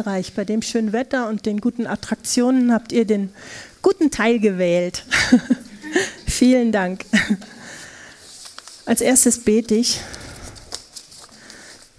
[0.00, 0.34] Reich.
[0.34, 3.30] Bei dem schönen Wetter und den guten Attraktionen habt ihr den
[3.82, 5.04] guten Teil gewählt.
[6.26, 7.04] Vielen Dank.
[8.86, 10.00] Als erstes bete ich,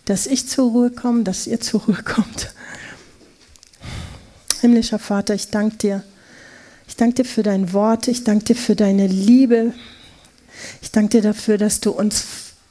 [0.06, 2.54] dass ich zur Ruhe komme, dass ihr zur Ruhe kommt.
[4.62, 6.04] Himmlischer Vater, ich danke dir.
[6.88, 8.08] Ich danke dir für dein Wort.
[8.08, 9.74] Ich danke dir für deine Liebe.
[10.82, 12.26] Ich danke dir dafür, dass du uns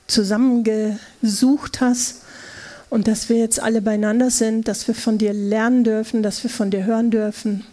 [0.06, 2.23] zusammengesucht hast
[2.90, 6.50] und dass wir jetzt alle beieinander sind, dass wir von dir lernen dürfen, dass wir
[6.50, 7.64] von dir hören dürfen.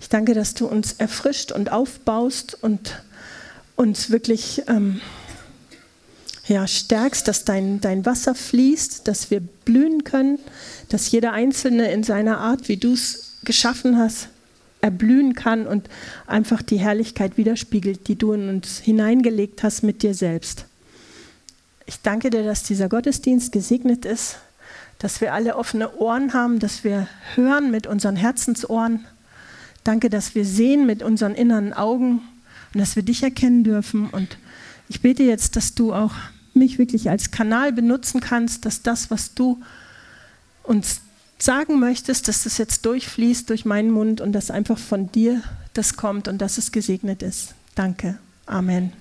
[0.00, 3.02] Ich danke, dass du uns erfrischt und aufbaust und
[3.76, 5.00] uns wirklich ähm,
[6.46, 10.38] ja, stärkst, dass dein, dein Wasser fließt, dass wir blühen können,
[10.88, 14.28] dass jeder Einzelne in seiner Art, wie du es geschaffen hast,
[14.80, 15.88] erblühen kann und
[16.26, 20.66] einfach die Herrlichkeit widerspiegelt, die du in uns hineingelegt hast mit dir selbst.
[21.86, 24.36] Ich danke dir, dass dieser Gottesdienst gesegnet ist,
[24.98, 29.04] dass wir alle offene Ohren haben, dass wir hören mit unseren Herzensohren.
[29.82, 32.22] Danke, dass wir sehen mit unseren inneren Augen
[32.72, 34.08] und dass wir dich erkennen dürfen.
[34.08, 34.38] Und
[34.88, 36.12] ich bete jetzt, dass du auch
[36.54, 39.60] mich wirklich als Kanal benutzen kannst, dass das, was du
[40.62, 41.00] uns
[41.38, 45.42] sagen möchtest, dass das jetzt durchfließt durch meinen Mund und dass einfach von dir
[45.74, 47.54] das kommt und dass es gesegnet ist.
[47.74, 48.18] Danke.
[48.46, 48.92] Amen.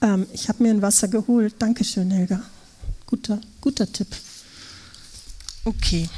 [0.00, 1.54] Ähm, ich habe mir ein Wasser geholt.
[1.58, 2.42] Dankeschön, Helga.
[3.06, 4.08] Guter, guter Tipp.
[5.64, 6.08] Okay.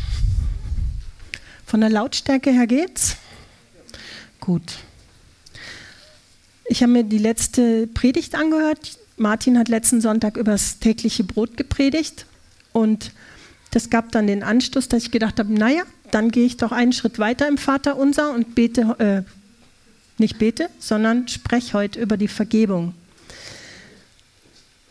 [1.67, 3.17] Von der Lautstärke her geht's?
[4.41, 4.79] Gut.
[6.67, 8.99] Ich habe mir die letzte Predigt angehört.
[9.17, 12.27] Martin hat letzten Sonntag über das tägliche Brot gepredigt
[12.73, 13.13] und
[13.71, 16.93] das gab dann den Anstoß, dass ich gedacht habe, naja, dann gehe ich doch einen
[16.93, 19.23] Schritt weiter im Vater unser und bete, äh,
[20.19, 22.95] nicht bete, sondern spreche heute über die Vergebung.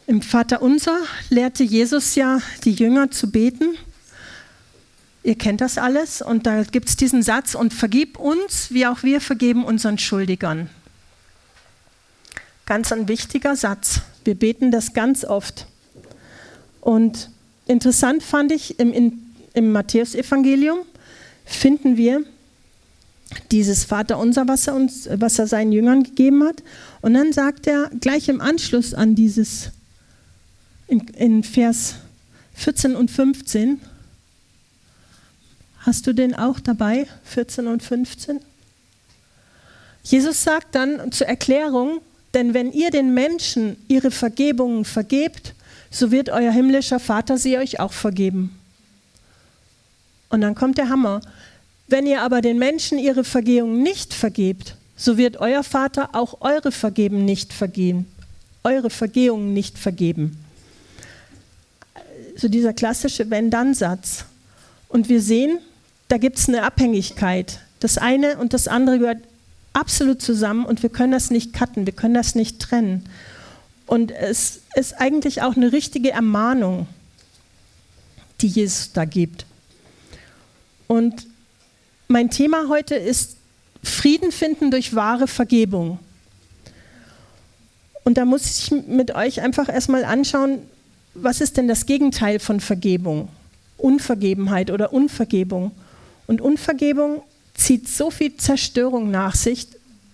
[0.10, 0.98] Im Vater Unser
[1.30, 3.76] lehrte Jesus ja die Jünger zu beten.
[5.22, 9.04] Ihr kennt das alles und da gibt es diesen Satz, und vergib uns, wie auch
[9.04, 10.70] wir vergeben unseren Schuldigern.
[12.66, 14.00] Ganz ein wichtiger Satz.
[14.24, 15.68] Wir beten das ganz oft.
[16.80, 17.30] Und
[17.66, 20.80] interessant fand ich, im, in, im Matthäusevangelium
[21.44, 22.24] finden wir
[23.52, 26.64] dieses Vaterunser, was er, uns, was er seinen Jüngern gegeben hat.
[27.02, 29.72] Und dann sagt er gleich im Anschluss an dieses
[30.88, 31.96] in, in Vers
[32.56, 33.80] 14 und 15.
[35.80, 38.40] Hast du den auch dabei, 14 und 15?
[40.04, 42.02] Jesus sagt dann zur Erklärung,
[42.34, 45.54] denn wenn ihr den Menschen ihre Vergebungen vergebt,
[45.92, 48.58] so wird euer himmlischer Vater sie euch auch vergeben.
[50.30, 51.22] Und dann kommt der Hammer.
[51.88, 56.72] Wenn ihr aber den Menschen ihre Vergehungen nicht vergebt, so wird euer Vater auch eure
[56.72, 58.08] Vergeben nicht vergehen,
[58.64, 60.38] eure Vergehungen nicht vergeben
[62.38, 64.26] so dieser klassische Wenn-Dann-Satz.
[64.88, 65.60] Und wir sehen,
[66.08, 67.60] da gibt es eine Abhängigkeit.
[67.80, 69.24] Das eine und das andere gehört
[69.74, 73.08] absolut zusammen und wir können das nicht cutten, wir können das nicht trennen.
[73.86, 76.88] Und es ist eigentlich auch eine richtige Ermahnung,
[78.42, 79.46] die Jesus da gibt.
[80.88, 81.28] Und
[82.08, 83.38] mein Thema heute ist
[83.84, 86.00] Frieden finden durch wahre Vergebung.
[88.04, 90.60] Und da muss ich mit euch einfach erstmal anschauen,
[91.22, 93.30] was ist denn das Gegenteil von Vergebung?
[93.78, 95.72] Unvergebenheit oder Unvergebung.
[96.26, 97.22] Und Unvergebung
[97.54, 99.68] zieht so viel Zerstörung nach sich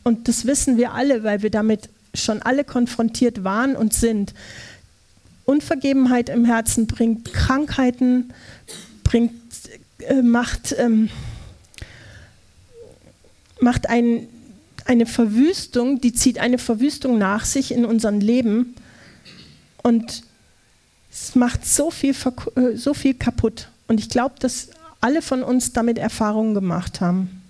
[0.03, 4.33] und das wissen wir alle, weil wir damit schon alle konfrontiert waren und sind.
[5.45, 8.33] Unvergebenheit im Herzen bringt Krankheiten,
[9.03, 9.33] bringt,
[9.99, 11.09] äh, macht, ähm,
[13.59, 14.27] macht ein,
[14.85, 18.75] eine Verwüstung, die zieht eine Verwüstung nach sich in unserem Leben.
[19.81, 20.23] Und
[21.13, 22.15] es macht so viel,
[22.55, 23.67] äh, so viel kaputt.
[23.87, 24.69] Und ich glaube, dass
[24.99, 27.41] alle von uns damit Erfahrungen gemacht haben.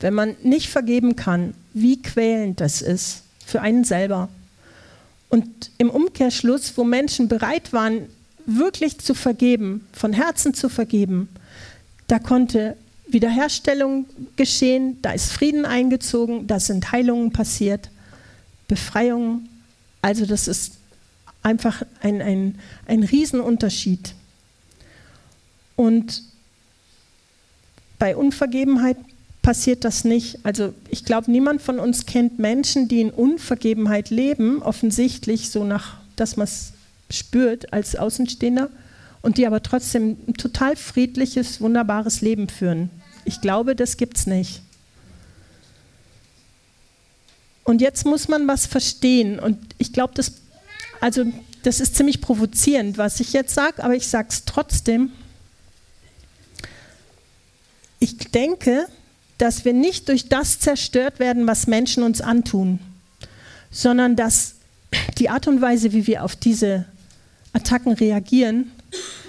[0.00, 4.28] Wenn man nicht vergeben kann, wie quälend das ist für einen selber.
[5.28, 8.06] Und im Umkehrschluss, wo Menschen bereit waren,
[8.46, 11.28] wirklich zu vergeben, von Herzen zu vergeben,
[12.08, 14.06] da konnte Wiederherstellung
[14.36, 17.90] geschehen, da ist Frieden eingezogen, da sind Heilungen passiert,
[18.66, 19.48] Befreiungen.
[20.02, 20.79] Also das ist
[21.42, 24.14] einfach ein, ein, ein Riesenunterschied.
[25.76, 26.22] Und
[27.98, 28.96] bei Unvergebenheit
[29.42, 30.38] passiert das nicht.
[30.44, 35.98] Also ich glaube, niemand von uns kennt Menschen, die in Unvergebenheit leben, offensichtlich so nach,
[36.16, 36.72] dass man es
[37.10, 38.70] spürt als Außenstehender,
[39.22, 42.90] und die aber trotzdem ein total friedliches, wunderbares Leben führen.
[43.24, 44.62] Ich glaube, das gibt es nicht.
[47.64, 49.38] Und jetzt muss man was verstehen.
[49.38, 50.32] Und ich glaube, das
[51.00, 51.24] also
[51.62, 55.10] das ist ziemlich provozierend, was ich jetzt sage, aber ich sage es trotzdem.
[57.98, 58.86] Ich denke,
[59.38, 62.78] dass wir nicht durch das zerstört werden, was Menschen uns antun,
[63.70, 64.56] sondern dass
[65.18, 66.84] die Art und Weise, wie wir auf diese
[67.52, 68.72] Attacken reagieren,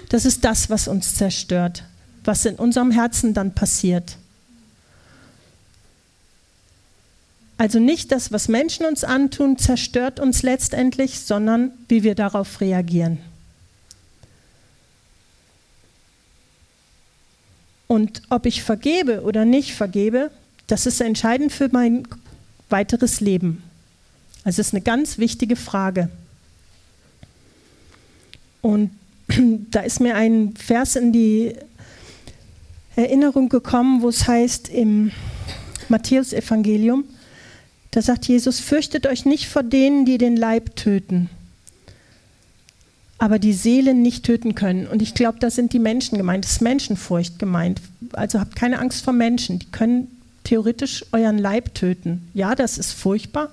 [0.08, 1.84] das ist das, was uns zerstört,
[2.24, 4.16] was in unserem Herzen dann passiert.
[7.62, 13.18] Also nicht das, was Menschen uns antun, zerstört uns letztendlich, sondern wie wir darauf reagieren.
[17.86, 20.32] Und ob ich vergebe oder nicht vergebe,
[20.66, 22.08] das ist entscheidend für mein
[22.68, 23.62] weiteres Leben.
[24.42, 26.08] Also es ist eine ganz wichtige Frage.
[28.60, 28.90] Und
[29.70, 31.54] da ist mir ein Vers in die
[32.96, 35.12] Erinnerung gekommen, wo es heißt im
[35.88, 37.04] Matthäusevangelium,
[37.92, 41.28] da sagt Jesus, fürchtet euch nicht vor denen, die den Leib töten,
[43.18, 44.86] aber die Seele nicht töten können.
[44.86, 47.80] Und ich glaube, da sind die Menschen gemeint, das ist Menschenfurcht gemeint.
[48.14, 50.08] Also habt keine Angst vor Menschen, die können
[50.42, 52.28] theoretisch euren Leib töten.
[52.34, 53.52] Ja, das ist furchtbar,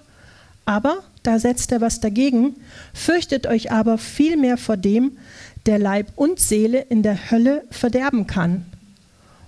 [0.65, 2.55] aber da setzt er was dagegen.
[2.93, 5.17] Fürchtet euch aber vielmehr vor dem,
[5.65, 8.65] der Leib und Seele in der Hölle verderben kann.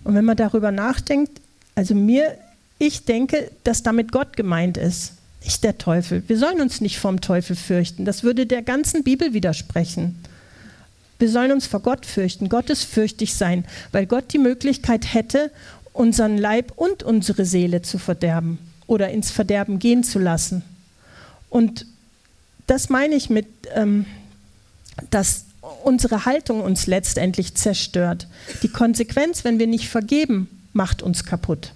[0.03, 1.39] Und wenn man darüber nachdenkt,
[1.75, 2.37] also mir
[2.81, 5.13] ich denke, dass damit Gott gemeint ist,
[5.43, 6.23] nicht der Teufel.
[6.27, 8.05] Wir sollen uns nicht vom Teufel fürchten.
[8.05, 10.23] Das würde der ganzen Bibel widersprechen.
[11.19, 15.51] Wir sollen uns vor Gott fürchten, Gottes fürchtig sein, weil Gott die Möglichkeit hätte,
[15.93, 18.57] unseren Leib und unsere Seele zu verderben
[18.87, 20.63] oder ins Verderben gehen zu lassen.
[21.51, 21.85] Und
[22.65, 23.45] das meine ich mit,
[23.75, 24.07] ähm,
[25.11, 25.45] dass
[25.83, 28.27] unsere Haltung uns letztendlich zerstört.
[28.63, 31.73] Die Konsequenz, wenn wir nicht vergeben, macht uns kaputt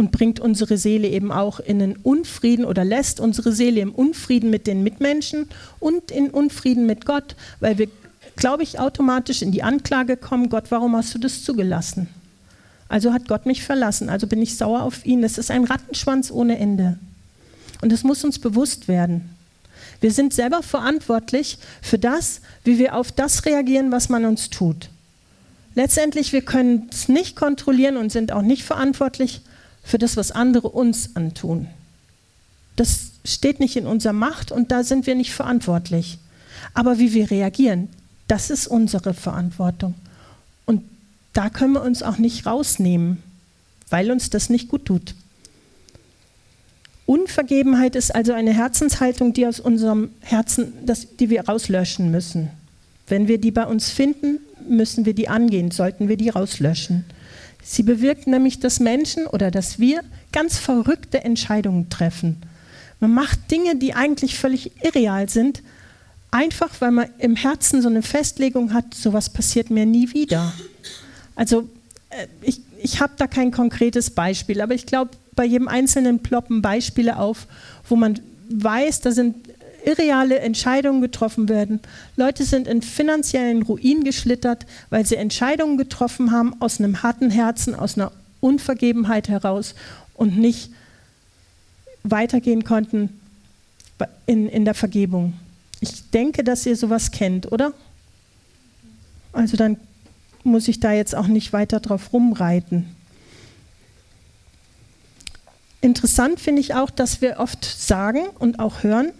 [0.00, 4.48] und bringt unsere Seele eben auch in einen Unfrieden oder lässt unsere Seele im Unfrieden
[4.48, 5.46] mit den Mitmenschen
[5.78, 7.86] und in Unfrieden mit Gott, weil wir,
[8.34, 12.08] glaube ich, automatisch in die Anklage kommen, Gott, warum hast du das zugelassen?
[12.88, 15.20] Also hat Gott mich verlassen, also bin ich sauer auf ihn.
[15.20, 16.98] Das ist ein Rattenschwanz ohne Ende.
[17.82, 19.28] Und das muss uns bewusst werden.
[20.00, 24.88] Wir sind selber verantwortlich für das, wie wir auf das reagieren, was man uns tut.
[25.74, 29.42] Letztendlich, wir können es nicht kontrollieren und sind auch nicht verantwortlich
[29.82, 31.68] für das, was andere uns antun.
[32.76, 36.18] Das steht nicht in unserer Macht und da sind wir nicht verantwortlich.
[36.74, 37.88] Aber wie wir reagieren,
[38.28, 39.94] das ist unsere Verantwortung.
[40.66, 40.84] Und
[41.32, 43.22] da können wir uns auch nicht rausnehmen,
[43.88, 45.14] weil uns das nicht gut tut.
[47.06, 52.50] Unvergebenheit ist also eine Herzenshaltung, die aus unserem Herzen, das, die wir rauslöschen müssen.
[53.08, 54.38] Wenn wir die bei uns finden,
[54.68, 57.04] müssen wir die angehen, sollten wir die rauslöschen.
[57.62, 60.02] Sie bewirkt nämlich, dass Menschen oder dass wir
[60.32, 62.42] ganz verrückte Entscheidungen treffen.
[63.00, 65.62] Man macht Dinge, die eigentlich völlig irreal sind,
[66.30, 70.52] einfach weil man im Herzen so eine Festlegung hat, sowas passiert mir nie wieder.
[71.34, 71.68] Also
[72.10, 76.62] äh, ich, ich habe da kein konkretes Beispiel, aber ich glaube, bei jedem Einzelnen ploppen
[76.62, 77.46] Beispiele auf,
[77.88, 78.20] wo man
[78.50, 79.36] weiß, da sind
[79.84, 81.80] irreale Entscheidungen getroffen werden.
[82.16, 87.74] Leute sind in finanziellen Ruin geschlittert, weil sie Entscheidungen getroffen haben aus einem harten Herzen,
[87.74, 89.74] aus einer Unvergebenheit heraus
[90.14, 90.70] und nicht
[92.02, 93.20] weitergehen konnten
[94.26, 95.34] in, in der Vergebung.
[95.80, 97.72] Ich denke, dass ihr sowas kennt, oder?
[99.32, 99.76] Also dann
[100.44, 102.94] muss ich da jetzt auch nicht weiter drauf rumreiten.
[105.80, 109.12] Interessant finde ich auch, dass wir oft sagen und auch hören,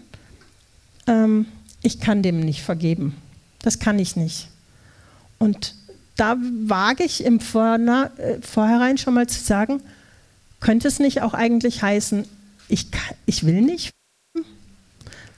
[1.07, 1.45] ähm,
[1.83, 3.15] ich kann dem nicht vergeben.
[3.61, 4.49] Das kann ich nicht.
[5.39, 5.75] Und
[6.15, 9.81] da wage ich im Vorna äh, Vorhinein schon mal zu sagen,
[10.59, 12.25] könnte es nicht auch eigentlich heißen,
[12.67, 13.91] ich, kann, ich will nicht?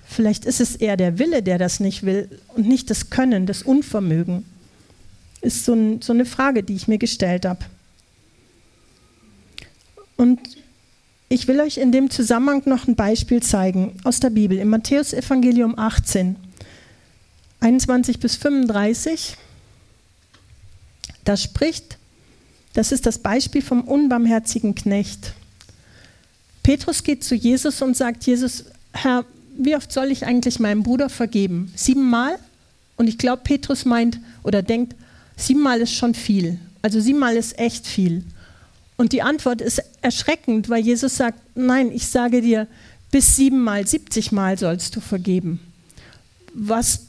[0.05, 3.63] Vielleicht ist es eher der Wille, der das nicht will und nicht das Können, das
[3.63, 4.45] Unvermögen.
[5.41, 7.65] Ist so, ein, so eine Frage, die ich mir gestellt habe.
[10.15, 10.39] Und
[11.33, 15.79] ich will euch in dem Zusammenhang noch ein Beispiel zeigen aus der Bibel, im Matthäus-Evangelium
[15.79, 16.35] 18,
[17.59, 19.35] 21 bis 35.
[21.23, 21.97] Da spricht,
[22.73, 25.33] das ist das Beispiel vom unbarmherzigen Knecht.
[26.61, 29.25] Petrus geht zu Jesus und sagt: Jesus, Herr,
[29.57, 31.73] wie oft soll ich eigentlich meinem Bruder vergeben?
[31.75, 32.37] Siebenmal?
[32.95, 34.95] Und ich glaube, Petrus meint oder denkt,
[35.35, 36.59] siebenmal ist schon viel.
[36.83, 38.23] Also siebenmal ist echt viel.
[38.97, 42.67] Und die Antwort ist erschreckend, weil Jesus sagt, nein, ich sage dir,
[43.11, 45.59] bis siebenmal, siebzigmal sollst du vergeben.
[46.53, 47.01] Was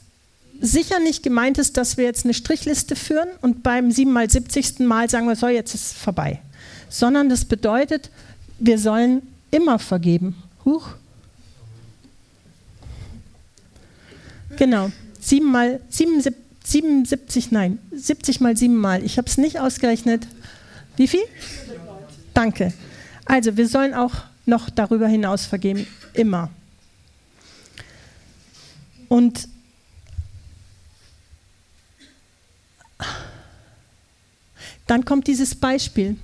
[0.61, 5.09] sicher nicht gemeint ist, dass wir jetzt eine Strichliste führen und beim siebenmal, siebzigsten Mal
[5.09, 6.41] sagen wir, so, jetzt ist es vorbei.
[6.89, 8.09] Sondern das bedeutet,
[8.59, 10.35] wir sollen immer vergeben.
[10.63, 10.87] Huch.
[14.57, 14.91] Genau.
[15.19, 19.03] Sieben mal, 77, 77, nein, 70 mal sieben mal.
[19.03, 20.27] Ich habe es nicht ausgerechnet.
[20.97, 21.21] Wie viel?
[22.35, 22.73] Danke.
[23.25, 24.13] Also, wir sollen auch
[24.45, 25.87] noch darüber hinaus vergeben.
[26.13, 26.51] Immer.
[29.07, 29.47] Und
[34.85, 36.17] dann kommt dieses Beispiel.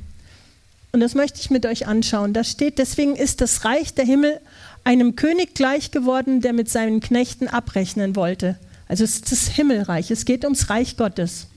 [0.92, 2.34] Und das möchte ich mit euch anschauen.
[2.34, 4.40] Da steht, deswegen ist das Reich der Himmel
[4.84, 8.60] einem König gleich geworden, der mit seinen Knechten abrechnen wollte.
[8.88, 11.48] Also es ist das Himmelreich, es geht ums Reich Gottes.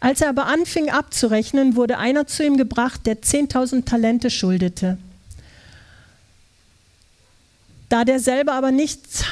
[0.00, 4.96] Als er aber anfing abzurechnen, wurde einer zu ihm gebracht, der 10.000 Talente schuldete.
[7.90, 9.24] Da der selber aber nichts,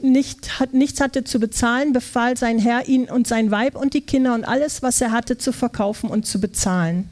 [0.00, 4.00] nicht, hat, nichts hatte zu bezahlen, befahl sein Herr ihn und sein Weib und die
[4.00, 7.08] Kinder und alles, was er hatte, zu verkaufen und zu bezahlen.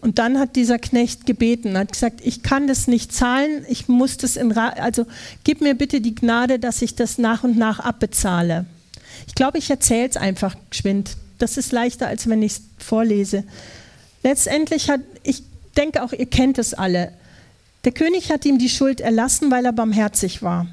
[0.00, 4.16] Und dann hat dieser Knecht gebeten, hat gesagt, ich kann das nicht zahlen, ich muss
[4.16, 5.06] das in, Ra also
[5.44, 8.66] gib mir bitte die Gnade, dass ich das nach und nach abbezahle.
[9.26, 11.16] Ich glaube, ich erzähle es einfach geschwind.
[11.38, 13.44] Das ist leichter, als wenn ich es vorlese.
[14.22, 15.42] Letztendlich hat, ich
[15.76, 17.12] denke auch, ihr kennt es alle.
[17.84, 20.66] Der König hat ihm die Schuld erlassen, weil er barmherzig war.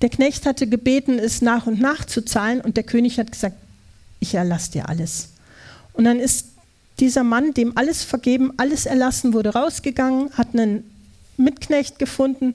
[0.00, 3.56] Der Knecht hatte gebeten, es nach und nach zu zahlen und der König hat gesagt,
[4.20, 5.30] ich erlasse dir alles.
[5.92, 6.46] Und dann ist
[7.00, 10.84] dieser Mann, dem alles vergeben, alles erlassen wurde, rausgegangen, hat einen
[11.36, 12.54] Mitknecht gefunden,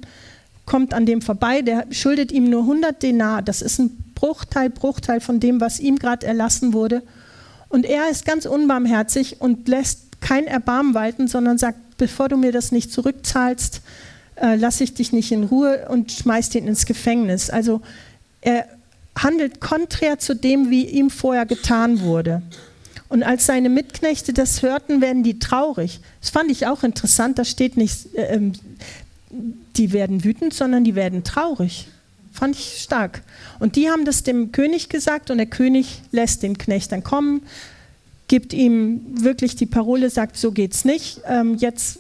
[0.66, 3.42] kommt an dem vorbei, der schuldet ihm nur 100 Denar.
[3.42, 7.04] Das ist ein Bruchteil, Bruchteil von dem, was ihm gerade erlassen wurde.
[7.70, 12.52] Und er ist ganz unbarmherzig und lässt kein Erbarmen walten, sondern sagt, bevor du mir
[12.52, 13.82] das nicht zurückzahlst,
[14.36, 17.50] äh, lasse ich dich nicht in Ruhe und schmeißt ihn ins Gefängnis.
[17.50, 17.82] Also
[18.42, 18.68] er
[19.18, 22.42] handelt konträr zu dem, wie ihm vorher getan wurde.
[23.10, 26.00] Und als seine Mitknechte das hörten, werden die traurig.
[26.20, 27.38] Das fand ich auch interessant.
[27.38, 28.54] Da steht nicht, äh, ähm,
[29.76, 31.88] die werden wütend, sondern die werden traurig.
[32.32, 33.22] Fand ich stark.
[33.60, 37.44] Und die haben das dem König gesagt und der König lässt den Knecht dann kommen,
[38.28, 41.22] gibt ihm wirklich die Parole, sagt, so geht's nicht.
[41.28, 42.00] Ähm, jetzt,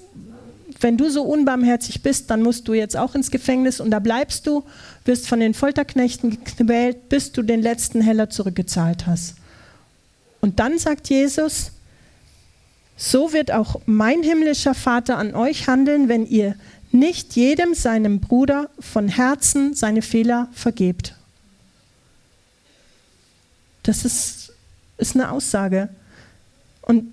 [0.79, 4.47] wenn du so unbarmherzig bist, dann musst du jetzt auch ins Gefängnis und da bleibst
[4.47, 4.63] du,
[5.05, 9.35] wirst von den Folterknechten gewählt, bis du den letzten Heller zurückgezahlt hast.
[10.41, 11.71] Und dann sagt Jesus,
[12.97, 16.55] so wird auch mein himmlischer Vater an euch handeln, wenn ihr
[16.93, 21.15] nicht jedem seinem Bruder von Herzen seine Fehler vergebt.
[23.81, 24.53] Das ist,
[24.97, 25.89] ist eine Aussage.
[26.81, 27.11] Und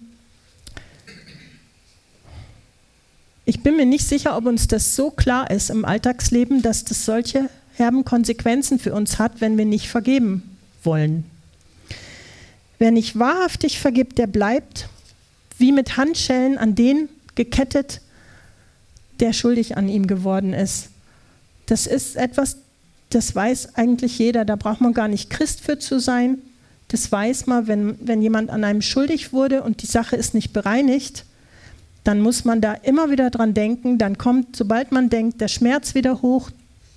[3.45, 7.05] ich bin mir nicht sicher, ob uns das so klar ist im Alltagsleben, dass das
[7.05, 11.25] solche herben Konsequenzen für uns hat, wenn wir nicht vergeben wollen.
[12.79, 14.89] Wer nicht wahrhaftig vergibt, der bleibt
[15.59, 18.01] wie mit Handschellen an den gekettet,
[19.21, 20.89] der schuldig an ihm geworden ist.
[21.67, 22.57] Das ist etwas,
[23.11, 26.39] das weiß eigentlich jeder, da braucht man gar nicht Christ für zu sein.
[26.89, 30.53] Das weiß man, wenn, wenn jemand an einem schuldig wurde und die Sache ist nicht
[30.53, 31.25] bereinigt,
[32.03, 33.99] dann muss man da immer wieder dran denken.
[33.99, 36.51] Dann kommt, sobald man denkt, der Schmerz wieder hoch,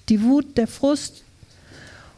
[0.10, 1.24] die Wut, der Frust,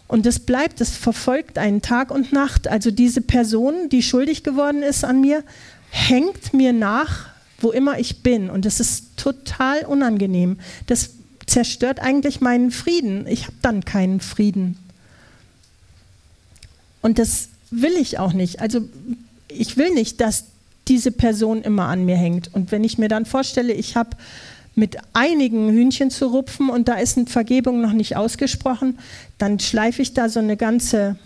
[0.08, 2.68] und es bleibt, es verfolgt einen Tag und Nacht.
[2.68, 5.44] Also diese Person, die schuldig geworden ist an mir,
[5.90, 8.50] hängt mir nach, wo immer ich bin.
[8.50, 10.58] Und das ist total unangenehm.
[10.88, 11.12] Das
[11.46, 13.28] zerstört eigentlich meinen Frieden.
[13.28, 14.78] Ich habe dann keinen Frieden.
[17.02, 18.62] Und das will ich auch nicht.
[18.62, 18.82] Also
[19.48, 20.46] ich will nicht, dass
[20.88, 22.54] diese Person immer an mir hängt.
[22.54, 24.12] Und wenn ich mir dann vorstelle, ich habe
[24.76, 29.00] mit einigen Hühnchen zu rupfen und da ist eine Vergebung noch nicht ausgesprochen,
[29.38, 31.18] dann schleife ich da so eine ganze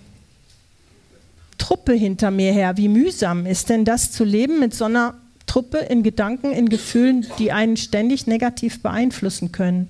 [1.57, 2.77] Truppe hinter mir her.
[2.77, 5.15] Wie mühsam ist denn das zu leben mit so einer
[5.50, 9.89] Truppe in Gedanken, in Gefühlen, die einen ständig negativ beeinflussen können?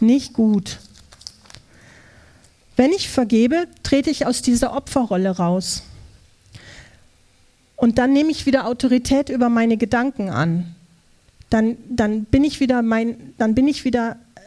[0.00, 0.78] Nicht gut.
[2.76, 5.82] Wenn ich vergebe, trete ich aus dieser Opferrolle raus.
[7.74, 10.76] Und dann nehme ich wieder Autorität über meine Gedanken an
[11.50, 14.40] dann, dann bin ich wieder mein, dann bin ich wieder äh,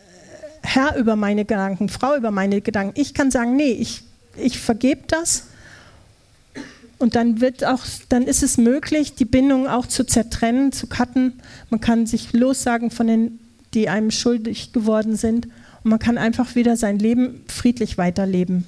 [0.62, 3.00] Herr über meine Gedanken, Frau über meine Gedanken.
[3.00, 4.04] Ich kann sagen, nee, ich,
[4.36, 5.46] ich vergebe das.
[7.00, 11.40] Und dann wird auch, dann ist es möglich, die Bindung auch zu zertrennen, zu cutten.
[11.70, 13.40] Man kann sich lossagen von den,
[13.74, 15.46] die einem schuldig geworden sind.
[15.84, 18.66] Und man kann einfach wieder sein Leben friedlich weiterleben.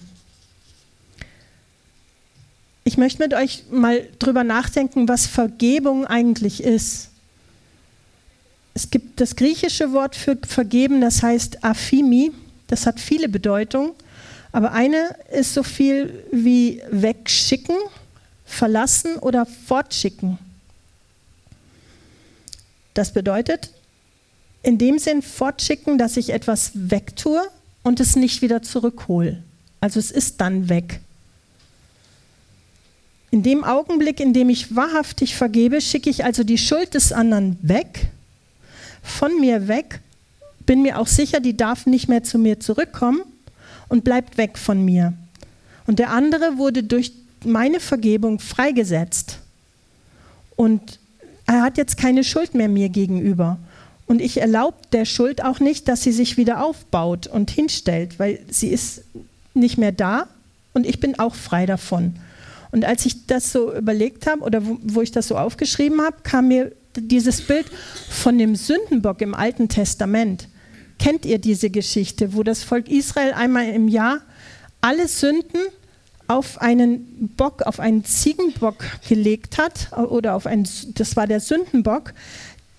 [2.84, 7.12] Ich möchte mit euch mal drüber nachdenken, was Vergebung eigentlich ist
[8.74, 12.32] es gibt das griechische Wort für vergeben, das heißt Afimi.
[12.68, 13.92] Das hat viele Bedeutungen.
[14.54, 17.76] Aber eine ist so viel wie wegschicken,
[18.52, 20.38] verlassen oder fortschicken.
[22.94, 23.72] Das bedeutet,
[24.62, 27.42] in dem Sinn fortschicken, dass ich etwas wegtue
[27.84, 29.42] und es nicht wieder zurückhole.
[29.80, 31.00] Also es ist dann weg.
[33.32, 37.58] In dem Augenblick, in dem ich wahrhaftig vergebe, schicke ich also die Schuld des anderen
[37.62, 38.12] weg,
[39.02, 40.02] von mir weg,
[40.66, 43.22] bin mir auch sicher, die darf nicht mehr zu mir zurückkommen
[43.88, 45.14] und bleibt weg von mir.
[45.88, 47.14] Und der andere wurde durch
[47.46, 49.40] meine Vergebung freigesetzt.
[50.56, 51.00] Und
[51.48, 53.58] er hat jetzt keine Schuld mehr mir gegenüber.
[54.06, 58.40] Und ich erlaube der Schuld auch nicht, dass sie sich wieder aufbaut und hinstellt, weil
[58.50, 59.04] sie ist
[59.54, 60.28] nicht mehr da
[60.74, 62.16] und ich bin auch frei davon.
[62.72, 66.18] Und als ich das so überlegt habe oder wo, wo ich das so aufgeschrieben habe,
[66.24, 67.66] kam mir dieses Bild
[68.10, 70.48] von dem Sündenbock im Alten Testament.
[71.00, 74.22] Kennt ihr diese Geschichte, wo das Volk Israel einmal im Jahr
[74.82, 75.62] alle Sünden
[76.32, 82.14] auf einen Bock, auf einen Ziegenbock gelegt hat oder auf einen, das war der Sündenbock,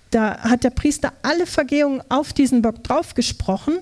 [0.09, 3.79] da hat der Priester alle Vergehungen auf diesen Bock draufgesprochen.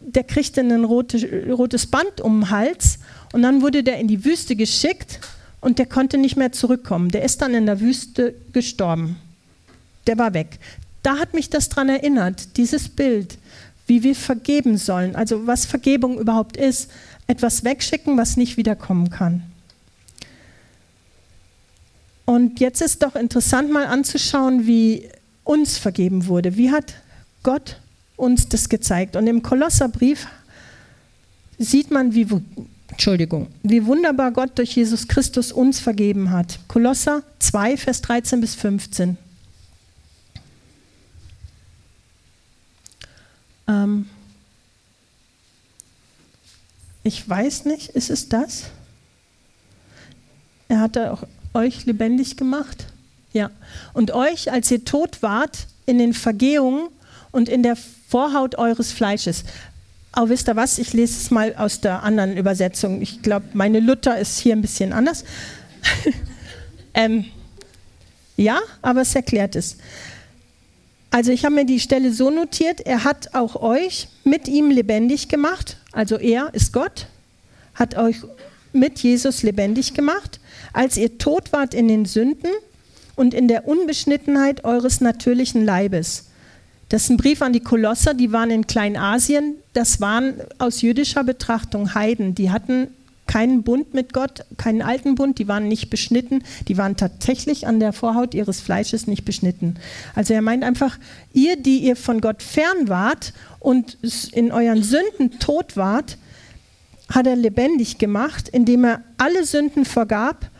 [0.00, 2.98] Der kriegte ein rote, rotes Band um den Hals
[3.32, 5.20] und dann wurde der in die Wüste geschickt
[5.60, 7.10] und der konnte nicht mehr zurückkommen.
[7.10, 9.16] Der ist dann in der Wüste gestorben.
[10.06, 10.58] Der war weg.
[11.02, 13.38] Da hat mich das daran erinnert, dieses Bild,
[13.86, 16.90] wie wir vergeben sollen, also was Vergebung überhaupt ist,
[17.26, 19.42] etwas wegschicken, was nicht wiederkommen kann.
[22.26, 25.08] Und jetzt ist doch interessant mal anzuschauen, wie
[25.44, 26.56] uns vergeben wurde.
[26.56, 26.94] Wie hat
[27.42, 27.78] Gott
[28.16, 29.16] uns das gezeigt?
[29.16, 30.26] Und im Kolosserbrief
[31.58, 32.26] sieht man, wie,
[32.88, 36.58] Entschuldigung, wie wunderbar Gott durch Jesus Christus uns vergeben hat.
[36.66, 39.18] Kolosser 2, Vers 13 bis 15.
[43.68, 44.06] Ähm
[47.04, 48.64] ich weiß nicht, ist es das?
[50.68, 52.86] Er hat auch euch lebendig gemacht.
[53.32, 53.50] Ja.
[53.92, 56.88] Und euch, als ihr tot wart, in den Vergehungen
[57.30, 57.76] und in der
[58.08, 59.44] Vorhaut eures Fleisches.
[60.12, 60.78] Aber wisst ihr was?
[60.78, 63.02] Ich lese es mal aus der anderen Übersetzung.
[63.02, 65.24] Ich glaube, meine Luther ist hier ein bisschen anders.
[66.94, 67.26] ähm,
[68.36, 69.76] ja, aber es erklärt es.
[71.14, 75.28] Also ich habe mir die Stelle so notiert, er hat auch euch mit ihm lebendig
[75.28, 77.06] gemacht, also er ist Gott,
[77.76, 78.16] hat euch
[78.72, 80.40] mit Jesus lebendig gemacht,
[80.72, 82.50] als ihr tot wart in den Sünden
[83.14, 86.30] und in der Unbeschnittenheit eures natürlichen Leibes.
[86.88, 89.54] Das ist ein Brief an die Kolosser, die waren in Kleinasien.
[89.72, 92.34] Das waren aus jüdischer Betrachtung Heiden.
[92.34, 92.88] Die hatten
[93.26, 97.80] keinen Bund mit Gott, keinen alten Bund, die waren nicht beschnitten, die waren tatsächlich an
[97.80, 99.76] der Vorhaut ihres Fleisches nicht beschnitten.
[100.14, 100.98] Also er meint einfach,
[101.32, 103.98] ihr, die ihr von Gott fern wart und
[104.32, 106.18] in euren Sünden tot wart,
[107.08, 110.50] hat er lebendig gemacht, indem er alle Sünden vergab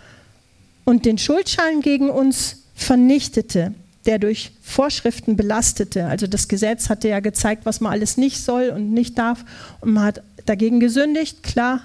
[0.85, 3.75] und den Schuldschein gegen uns vernichtete,
[4.07, 6.07] der durch Vorschriften belastete.
[6.07, 9.45] Also das Gesetz hatte ja gezeigt, was man alles nicht soll und nicht darf.
[9.81, 11.83] Und man hat dagegen gesündigt, klar,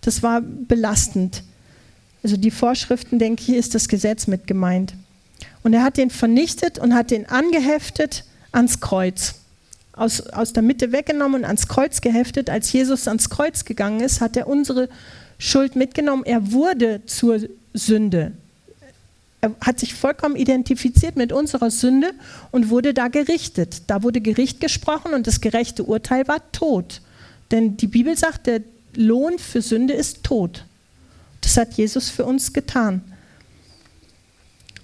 [0.00, 1.42] das war belastend.
[2.22, 4.94] Also die Vorschriften, denke ich, ist das Gesetz mit gemeint.
[5.62, 9.34] Und er hat den vernichtet und hat den angeheftet ans Kreuz.
[9.92, 12.48] Aus, aus der Mitte weggenommen und ans Kreuz geheftet.
[12.48, 14.88] Als Jesus ans Kreuz gegangen ist, hat er unsere
[15.38, 16.24] Schuld mitgenommen.
[16.24, 17.40] Er wurde zur
[17.74, 18.32] Sünde.
[19.42, 22.12] Er hat sich vollkommen identifiziert mit unserer Sünde
[22.50, 23.82] und wurde da gerichtet.
[23.86, 27.00] Da wurde Gericht gesprochen und das gerechte Urteil war Tod.
[27.50, 28.60] Denn die Bibel sagt, der
[28.94, 30.64] Lohn für Sünde ist Tod.
[31.40, 33.02] Das hat Jesus für uns getan.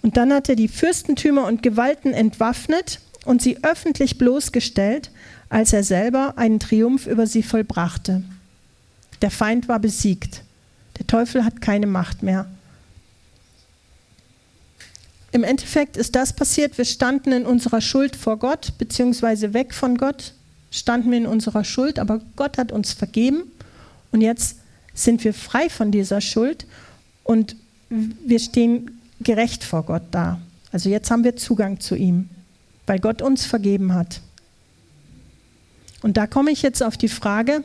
[0.03, 5.11] Und dann hat er die Fürstentümer und Gewalten entwaffnet und sie öffentlich bloßgestellt,
[5.49, 8.23] als er selber einen Triumph über sie vollbrachte.
[9.23, 10.43] Der Feind war besiegt.
[10.99, 12.47] Der Teufel hat keine Macht mehr.
[15.33, 19.99] Im Endeffekt ist das passiert, wir standen in unserer Schuld vor Gott, beziehungsweise weg von
[19.99, 20.33] Gott,
[20.71, 23.53] standen wir in unserer Schuld, aber Gott hat uns vergeben
[24.17, 24.57] und jetzt
[24.95, 26.67] sind wir frei von dieser Schuld
[27.23, 27.55] und
[27.91, 30.41] wir stehen gerecht vor Gott da.
[30.73, 32.31] Also jetzt haben wir Zugang zu ihm,
[32.87, 34.23] weil Gott uns vergeben hat.
[36.01, 37.63] Und da komme ich jetzt auf die Frage,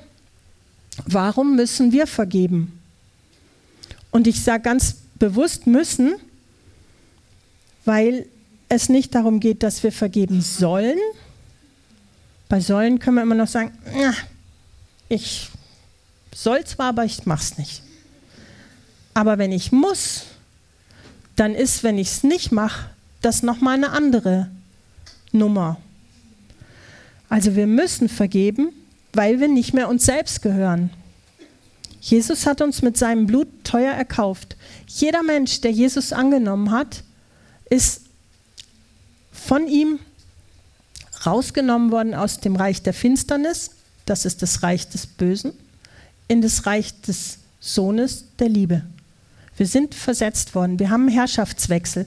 [1.06, 2.78] warum müssen wir vergeben?
[4.12, 6.16] Und ich sage ganz bewusst müssen,
[7.86, 8.26] weil
[8.68, 11.00] es nicht darum geht, dass wir vergeben sollen.
[12.50, 13.72] Bei sollen können wir immer noch sagen,
[15.08, 15.51] ich
[16.34, 17.84] soll zwar, aber ich mache es nicht.
[19.14, 20.24] Aber wenn ich muss,
[21.36, 22.90] dann ist, wenn ich es nicht mache,
[23.22, 24.50] das nochmal eine andere
[25.32, 25.78] Nummer.
[27.30, 28.70] Also wir müssen vergeben,
[29.14, 30.90] weil wir nicht mehr uns selbst gehören.
[32.02, 34.58] Jesus hat uns mit seinem Blut teuer erkauft.
[34.88, 37.04] Jeder Mensch, der Jesus angenommen hat,
[37.70, 38.02] ist
[39.32, 40.00] von ihm
[41.26, 43.72] rausgenommen worden aus dem Reich der Finsternis,
[44.06, 45.54] das ist das Reich des Bösen,
[46.32, 48.84] in das Reich des Sohnes der Liebe.
[49.58, 52.06] Wir sind versetzt worden, wir haben einen Herrschaftswechsel.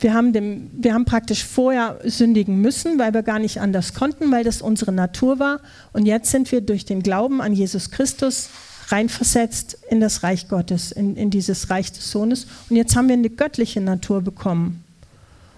[0.00, 4.30] Wir haben, dem, wir haben praktisch vorher sündigen müssen, weil wir gar nicht anders konnten,
[4.30, 5.60] weil das unsere Natur war.
[5.94, 8.50] Und jetzt sind wir durch den Glauben an Jesus Christus
[8.88, 12.46] reinversetzt in das Reich Gottes, in, in dieses Reich des Sohnes.
[12.68, 14.84] Und jetzt haben wir eine göttliche Natur bekommen.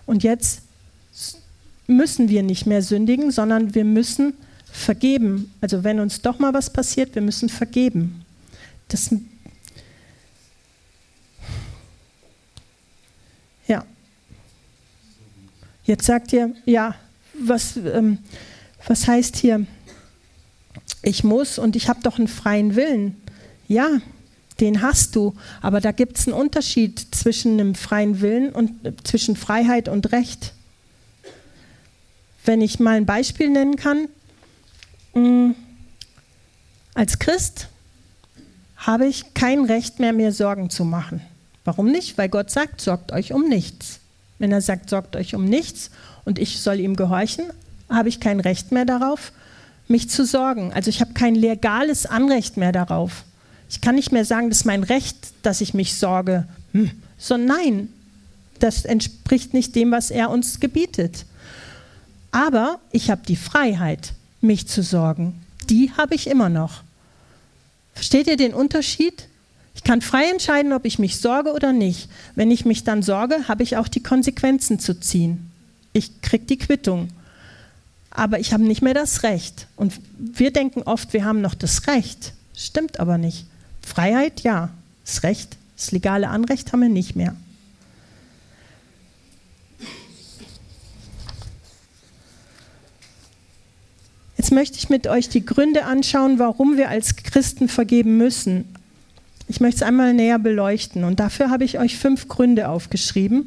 [0.07, 0.63] Und jetzt
[1.89, 4.35] müssen wir nicht mehr sündigen, sondern wir müssen
[4.73, 5.53] vergeben.
[5.61, 8.25] Also wenn uns doch mal was passiert, wir müssen vergeben.
[8.89, 9.11] Das,
[13.67, 13.85] ja.
[15.85, 16.95] Jetzt sagt ihr, ja,
[17.35, 18.19] was, ähm,
[18.87, 19.67] was heißt hier,
[21.03, 23.17] ich muss und ich habe doch einen freien Willen.
[23.69, 24.01] Ja,
[24.61, 28.93] den hast du, aber da gibt es einen Unterschied zwischen einem freien Willen und äh,
[29.05, 30.55] zwischen Freiheit und Recht.
[32.45, 34.09] Wenn ich mal ein Beispiel nennen kann,
[36.95, 37.69] als Christ
[38.77, 41.21] habe ich kein Recht mehr, mir Sorgen zu machen.
[41.65, 42.17] Warum nicht?
[42.17, 44.01] Weil Gott sagt, sorgt euch um nichts.
[44.39, 45.91] Wenn er sagt, sorgt euch um nichts
[46.25, 47.45] und ich soll ihm gehorchen,
[47.91, 49.33] habe ich kein Recht mehr darauf,
[49.89, 50.73] mich zu sorgen.
[50.73, 53.25] Also ich habe kein legales Anrecht mehr darauf.
[53.69, 56.47] Ich kann nicht mehr sagen, das ist mein Recht, dass ich mich sorge.
[56.73, 56.91] Hm.
[57.19, 57.89] So nein,
[58.61, 61.27] das entspricht nicht dem, was er uns gebietet.
[62.31, 65.45] Aber ich habe die Freiheit, mich zu sorgen.
[65.69, 66.83] Die habe ich immer noch.
[67.95, 69.29] Versteht ihr den Unterschied?
[69.75, 72.09] Ich kann frei entscheiden, ob ich mich sorge oder nicht.
[72.35, 75.51] Wenn ich mich dann sorge, habe ich auch die Konsequenzen zu ziehen.
[75.93, 77.09] Ich kriege die Quittung
[78.19, 79.69] aber ich habe nicht mehr das Recht.
[79.77, 82.33] Und wir denken oft, wir haben noch das Recht.
[82.57, 83.47] Stimmt aber nicht.
[83.87, 84.71] Freiheit, ja.
[85.05, 87.37] Das Recht, das legale Anrecht haben wir nicht mehr.
[94.49, 98.65] Jetzt möchte ich mit euch die Gründe anschauen, warum wir als Christen vergeben müssen.
[99.47, 103.47] Ich möchte es einmal näher beleuchten und dafür habe ich euch fünf Gründe aufgeschrieben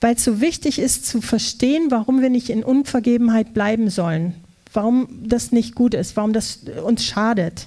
[0.00, 4.34] weil es so wichtig ist zu verstehen, warum wir nicht in Unvergebenheit bleiben sollen,
[4.72, 7.66] warum das nicht gut ist, warum das uns schadet.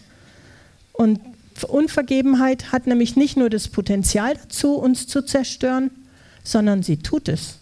[0.94, 1.20] Und
[1.68, 5.92] Unvergebenheit hat nämlich nicht nur das Potenzial dazu, uns zu zerstören,
[6.44, 7.60] sondern sie tut es.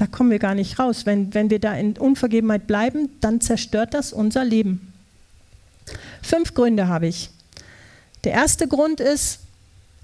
[0.00, 1.04] Da kommen wir gar nicht raus.
[1.04, 4.94] Wenn, wenn wir da in Unvergebenheit bleiben, dann zerstört das unser Leben.
[6.22, 7.28] Fünf Gründe habe ich.
[8.24, 9.40] Der erste Grund ist,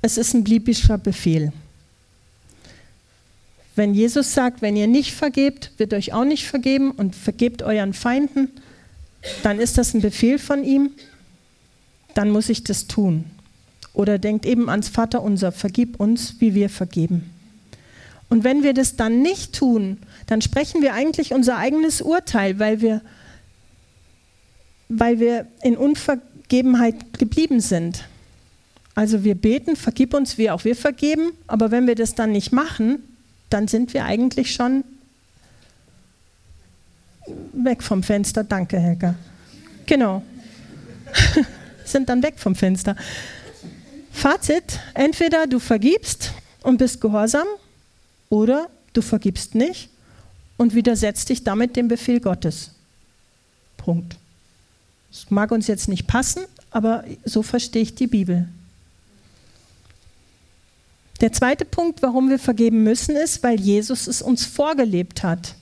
[0.02, 1.50] es ist ein biblischer Befehl.
[3.74, 7.94] Wenn Jesus sagt, wenn ihr nicht vergebt, wird euch auch nicht vergeben und vergebt euren
[7.94, 8.50] Feinden,
[9.42, 10.90] dann ist das ein Befehl von ihm,
[12.12, 13.24] dann muss ich das tun.
[13.94, 17.30] Oder denkt eben ans Vaterunser, vergib uns, wie wir vergeben.
[18.28, 22.80] Und wenn wir das dann nicht tun, dann sprechen wir eigentlich unser eigenes Urteil, weil
[22.80, 23.00] wir,
[24.88, 28.04] weil wir in Unvergebenheit geblieben sind.
[28.94, 32.50] Also wir beten, vergib uns, wie auch wir vergeben, aber wenn wir das dann nicht
[32.50, 33.02] machen,
[33.50, 34.84] dann sind wir eigentlich schon
[37.52, 38.42] weg vom Fenster.
[38.42, 39.14] Danke, Helga.
[39.84, 40.22] Genau.
[41.84, 42.96] sind dann weg vom Fenster.
[44.12, 47.46] Fazit, entweder du vergibst und bist gehorsam
[48.28, 49.90] oder du vergibst nicht
[50.56, 52.72] und widersetzt dich damit dem Befehl Gottes.
[53.76, 54.16] Punkt.
[55.10, 58.48] Das mag uns jetzt nicht passen, aber so verstehe ich die Bibel.
[61.20, 65.54] Der zweite Punkt, warum wir vergeben müssen, ist, weil Jesus es uns vorgelebt hat.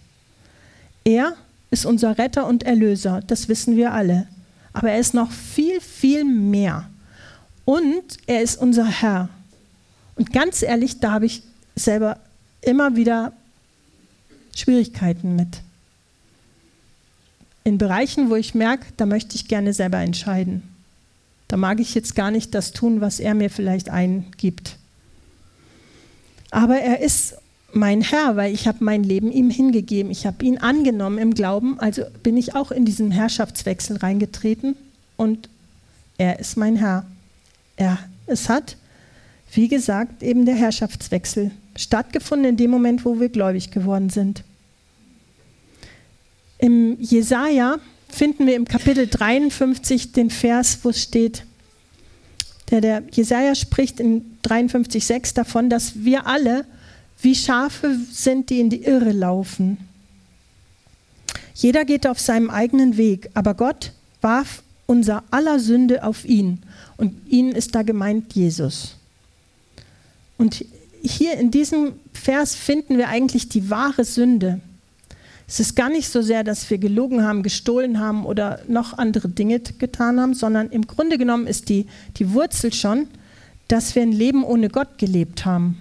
[1.05, 1.37] Er
[1.71, 4.27] ist unser Retter und Erlöser, das wissen wir alle.
[4.73, 6.89] Aber er ist noch viel, viel mehr.
[7.65, 9.29] Und er ist unser Herr.
[10.17, 11.43] Und ganz ehrlich, da habe ich
[11.77, 12.19] selber
[12.65, 13.33] immer wieder
[14.55, 15.61] Schwierigkeiten mit.
[17.65, 20.63] In Bereichen, wo ich merke, da möchte ich gerne selber entscheiden.
[21.49, 24.77] Da mag ich jetzt gar nicht das tun, was er mir vielleicht eingibt.
[26.51, 27.37] Aber er ist
[27.73, 30.11] mein Herr, weil ich habe mein Leben ihm hingegeben.
[30.11, 34.77] Ich habe ihn angenommen im Glauben, also bin ich auch in diesen Herrschaftswechsel reingetreten
[35.17, 35.49] und
[36.19, 37.05] er ist mein Herr.
[37.77, 38.77] Er, es hat,
[39.53, 44.45] wie gesagt, eben der Herrschaftswechsel stattgefunden in dem Moment, wo wir gläubig geworden sind.
[46.59, 51.45] Im Jesaja finden wir im Kapitel 53 den Vers, wo es steht,
[52.71, 56.65] der, der Jesaja spricht in 53,6 davon, dass wir alle
[57.21, 59.79] wie Schafe sind, die in die Irre laufen.
[61.55, 66.63] Jeder geht auf seinem eigenen Weg, aber Gott warf unser aller Sünde auf ihn.
[66.97, 68.97] Und ihn ist da gemeint Jesus.
[70.37, 70.65] Und
[71.05, 74.61] hier in diesem Vers finden wir eigentlich die wahre Sünde.
[75.47, 79.29] Es ist gar nicht so sehr, dass wir gelogen haben, gestohlen haben oder noch andere
[79.29, 81.87] Dinge getan haben, sondern im Grunde genommen ist die,
[82.17, 83.09] die Wurzel schon,
[83.69, 85.79] dass wir ein Leben ohne Gott gelebt haben.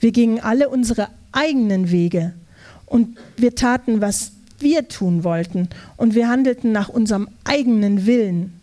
[0.00, 2.34] Wir gingen alle unsere eigenen Wege
[2.86, 8.60] und wir taten, was wir tun wollten und wir handelten nach unserem eigenen Willen.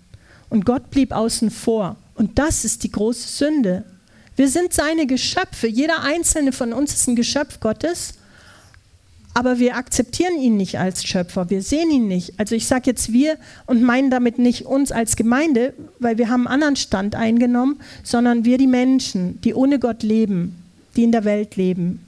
[0.49, 1.95] Und Gott blieb außen vor.
[2.15, 3.85] Und das ist die große Sünde.
[4.35, 5.67] Wir sind seine Geschöpfe.
[5.67, 8.15] Jeder einzelne von uns ist ein Geschöpf Gottes
[9.37, 12.39] aber wir akzeptieren ihn nicht als Schöpfer, wir sehen ihn nicht.
[12.39, 16.47] Also ich sage jetzt wir und meinen damit nicht uns als Gemeinde, weil wir haben
[16.47, 20.63] einen anderen Stand eingenommen, sondern wir die Menschen, die ohne Gott leben,
[20.95, 21.99] die in der Welt leben.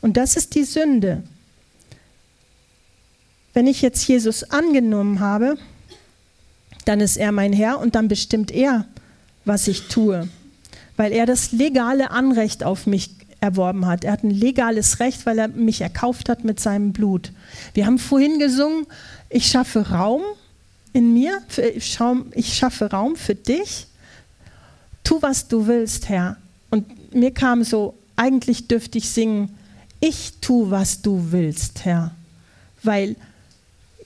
[0.00, 1.22] Und das ist die Sünde.
[3.52, 5.58] Wenn ich jetzt Jesus angenommen habe,
[6.86, 8.86] dann ist er mein Herr und dann bestimmt er,
[9.44, 10.30] was ich tue,
[11.00, 13.08] weil er das legale Anrecht auf mich
[13.40, 14.04] erworben hat.
[14.04, 17.32] Er hat ein legales Recht, weil er mich erkauft hat mit seinem Blut.
[17.72, 18.86] Wir haben vorhin gesungen,
[19.30, 20.20] ich schaffe Raum
[20.92, 21.40] in mir,
[22.34, 23.86] ich schaffe Raum für dich.
[25.02, 26.36] Tu, was du willst, Herr.
[26.68, 29.56] Und mir kam so, eigentlich dürfte ich singen,
[30.00, 32.14] ich tu, was du willst, Herr.
[32.82, 33.16] Weil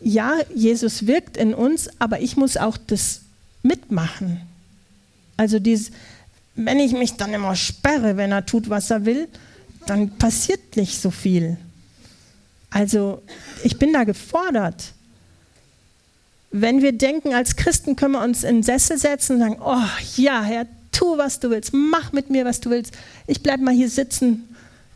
[0.00, 3.22] ja, Jesus wirkt in uns, aber ich muss auch das
[3.64, 4.42] mitmachen.
[5.36, 5.90] Also dieses,
[6.56, 9.28] wenn ich mich dann immer sperre, wenn er tut, was er will,
[9.86, 11.56] dann passiert nicht so viel.
[12.70, 13.22] Also
[13.62, 14.92] ich bin da gefordert.
[16.50, 19.82] Wenn wir denken, als Christen können wir uns in den Sessel setzen und sagen, oh
[20.16, 22.92] ja, Herr, tu, was du willst, mach mit mir, was du willst.
[23.26, 24.48] Ich bleibe mal hier sitzen,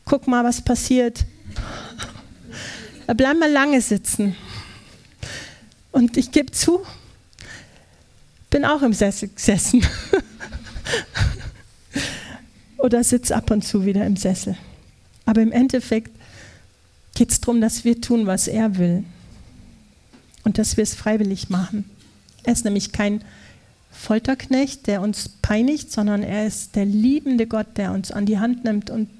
[0.04, 1.24] guck mal, was passiert.
[3.06, 4.36] Bleib mal lange sitzen.
[5.90, 6.84] Und ich gebe zu,
[8.50, 9.84] bin auch im Sessel gesessen.
[12.78, 14.56] oder sitze ab und zu wieder im Sessel.
[15.26, 16.12] Aber im Endeffekt
[17.14, 19.04] geht es darum, dass wir tun, was er will.
[20.44, 21.90] Und dass wir es freiwillig machen.
[22.44, 23.22] Er ist nämlich kein
[23.90, 28.64] Folterknecht, der uns peinigt, sondern er ist der liebende Gott, der uns an die Hand
[28.64, 29.10] nimmt und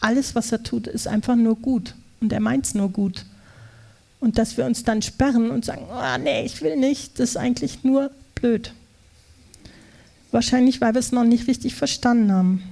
[0.00, 1.94] alles, was er tut, ist einfach nur gut.
[2.20, 3.26] Und er meint es nur gut.
[4.18, 7.36] Und dass wir uns dann sperren und sagen, oh, nee, ich will nicht, das ist
[7.36, 8.72] eigentlich nur blöd.
[10.32, 12.62] Wahrscheinlich, weil wir es noch nicht richtig verstanden haben.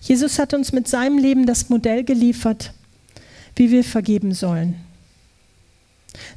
[0.00, 2.72] Jesus hat uns mit seinem Leben das Modell geliefert,
[3.56, 4.76] wie wir vergeben sollen.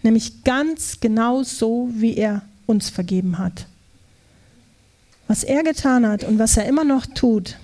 [0.04, 3.68] Nämlich ganz genau so, wie er uns vergeben hat.
[5.28, 7.58] Was er getan hat und was er immer noch tut,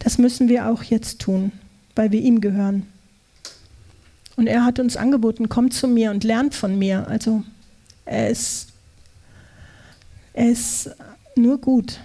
[0.00, 1.52] das müssen wir auch jetzt tun,
[1.94, 2.86] weil wir ihm gehören.
[4.36, 7.06] Und er hat uns angeboten, kommt zu mir und lernt von mir.
[7.08, 7.42] Also
[8.04, 8.68] er ist,
[10.32, 10.90] er ist
[11.38, 12.00] nur gut.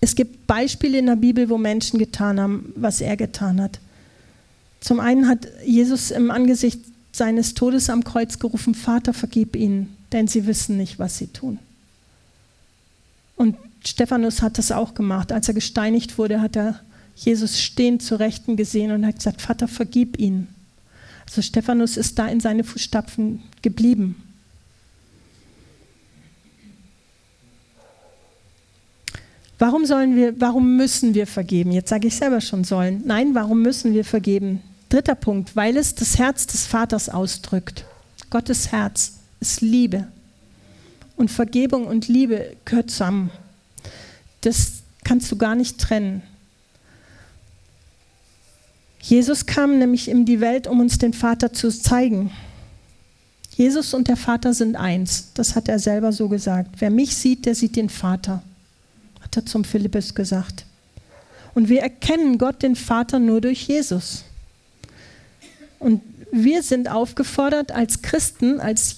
[0.00, 3.78] Es gibt Beispiele in der Bibel, wo Menschen getan haben, was er getan hat.
[4.80, 6.80] Zum einen hat Jesus im Angesicht
[7.12, 11.58] seines Todes am Kreuz gerufen, Vater, vergib ihnen, denn sie wissen nicht, was sie tun.
[13.36, 15.32] Und Stephanus hat das auch gemacht.
[15.32, 16.80] Als er gesteinigt wurde, hat er
[17.14, 20.48] Jesus stehend zur Rechten gesehen und hat gesagt, Vater, vergib ihnen.
[21.26, 24.16] Also Stephanus ist da in seine Fußstapfen geblieben.
[29.60, 31.70] Warum sollen wir, warum müssen wir vergeben?
[31.70, 33.02] Jetzt sage ich selber schon sollen.
[33.04, 34.62] Nein, warum müssen wir vergeben?
[34.88, 37.84] Dritter Punkt, weil es das Herz des Vaters ausdrückt.
[38.30, 40.08] Gottes Herz ist Liebe.
[41.14, 43.30] Und Vergebung und Liebe gehört zusammen.
[44.40, 46.22] Das kannst du gar nicht trennen.
[49.02, 52.30] Jesus kam nämlich in die Welt, um uns den Vater zu zeigen.
[53.56, 55.34] Jesus und der Vater sind eins.
[55.34, 56.76] Das hat er selber so gesagt.
[56.78, 58.42] Wer mich sieht, der sieht den Vater
[59.36, 60.64] hat zum Philippus gesagt.
[61.54, 64.24] Und wir erkennen Gott, den Vater, nur durch Jesus.
[65.78, 68.96] Und wir sind aufgefordert, als Christen, als,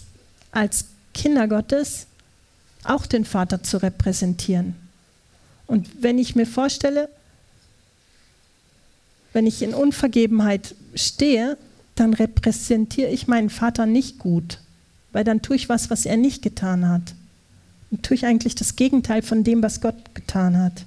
[0.50, 2.06] als Kinder Gottes,
[2.84, 4.74] auch den Vater zu repräsentieren.
[5.66, 7.08] Und wenn ich mir vorstelle,
[9.32, 11.56] wenn ich in Unvergebenheit stehe,
[11.94, 14.58] dann repräsentiere ich meinen Vater nicht gut,
[15.12, 17.14] weil dann tue ich was, was er nicht getan hat
[17.92, 20.86] und tue ich eigentlich das Gegenteil von dem, was Gott getan hat.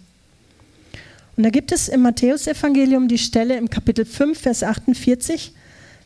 [1.37, 5.53] Und da gibt es im Matthäusevangelium die Stelle im Kapitel 5, Vers 48,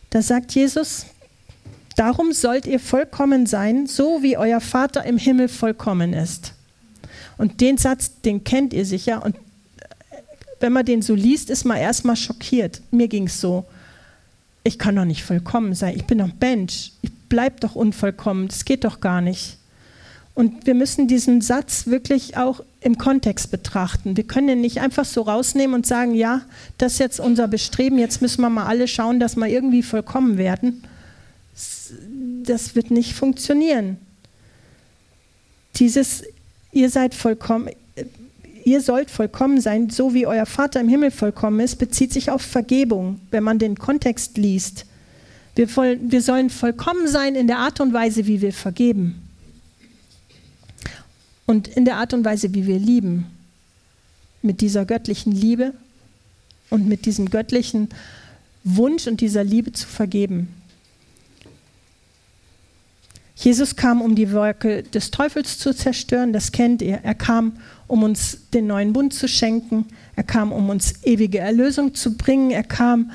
[0.09, 1.05] da sagt Jesus,
[1.95, 6.53] darum sollt ihr vollkommen sein, so wie euer Vater im Himmel vollkommen ist.
[7.37, 9.23] Und den Satz, den kennt ihr sicher.
[9.23, 9.35] Und
[10.59, 12.81] wenn man den so liest, ist man erstmal schockiert.
[12.91, 13.65] Mir ging es so.
[14.63, 15.95] Ich kann doch nicht vollkommen sein.
[15.95, 16.91] Ich bin doch Mensch.
[17.01, 18.47] Ich bleibe doch unvollkommen.
[18.47, 19.58] Das geht doch gar nicht.
[20.39, 24.15] Und wir müssen diesen Satz wirklich auch im Kontext betrachten.
[24.15, 26.43] Wir können ihn nicht einfach so rausnehmen und sagen, ja,
[26.77, 30.37] das ist jetzt unser Bestreben, jetzt müssen wir mal alle schauen, dass wir irgendwie vollkommen
[30.37, 30.81] werden.
[32.45, 33.97] Das wird nicht funktionieren.
[35.75, 36.23] Dieses,
[36.71, 37.71] ihr seid vollkommen,
[38.63, 42.43] ihr sollt vollkommen sein, so wie euer Vater im Himmel vollkommen ist, bezieht sich auf
[42.43, 44.85] Vergebung, wenn man den Kontext liest.
[45.55, 49.28] Wir, voll, wir sollen vollkommen sein in der Art und Weise, wie wir vergeben.
[51.49, 53.25] Und in der Art und Weise, wie wir lieben.
[54.43, 55.73] Mit dieser göttlichen Liebe
[56.69, 57.89] und mit diesem göttlichen
[58.63, 60.49] Wunsch und dieser Liebe zu vergeben.
[63.35, 66.99] Jesus kam, um die Werke des Teufels zu zerstören, das kennt ihr.
[67.01, 67.53] Er kam,
[67.87, 69.87] um uns den neuen Bund zu schenken.
[70.15, 72.51] Er kam, um uns ewige Erlösung zu bringen.
[72.51, 73.09] Er kam,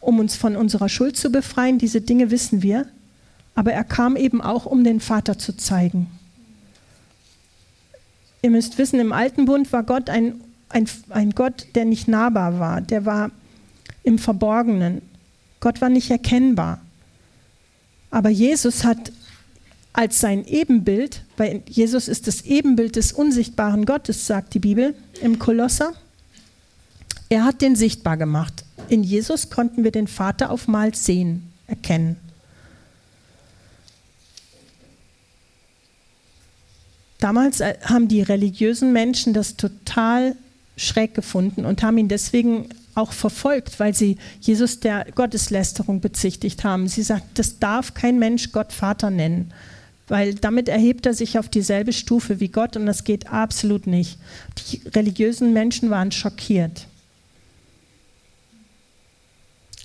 [0.00, 1.78] um uns von unserer Schuld zu befreien.
[1.78, 2.88] Diese Dinge wissen wir.
[3.54, 6.08] Aber er kam eben auch, um den Vater zu zeigen.
[8.42, 12.58] Ihr müsst wissen, im alten Bund war Gott ein, ein, ein Gott, der nicht nahbar
[12.58, 12.80] war.
[12.80, 13.30] Der war
[14.02, 15.00] im Verborgenen.
[15.60, 16.80] Gott war nicht erkennbar.
[18.10, 19.12] Aber Jesus hat
[19.92, 25.38] als sein Ebenbild, weil Jesus ist das Ebenbild des unsichtbaren Gottes, sagt die Bibel im
[25.38, 25.92] Kolosser.
[27.28, 28.64] Er hat den sichtbar gemacht.
[28.88, 32.16] In Jesus konnten wir den Vater auf Mal sehen, erkennen.
[37.22, 40.34] Damals äh, haben die religiösen Menschen das total
[40.76, 46.88] schräg gefunden und haben ihn deswegen auch verfolgt, weil sie Jesus der Gotteslästerung bezichtigt haben.
[46.88, 49.52] Sie sagt, das darf kein Mensch Gott Vater nennen
[50.12, 54.18] weil damit erhebt er sich auf dieselbe Stufe wie Gott und das geht absolut nicht.
[54.58, 56.86] Die religiösen Menschen waren schockiert.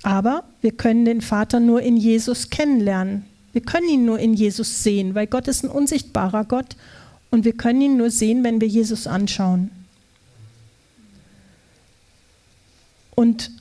[0.03, 3.25] Aber wir können den Vater nur in Jesus kennenlernen.
[3.53, 6.75] Wir können ihn nur in Jesus sehen, weil Gott ist ein unsichtbarer Gott
[7.31, 9.71] und wir können ihn nur sehen, wenn wir Jesus anschauen.
[13.15, 13.51] Und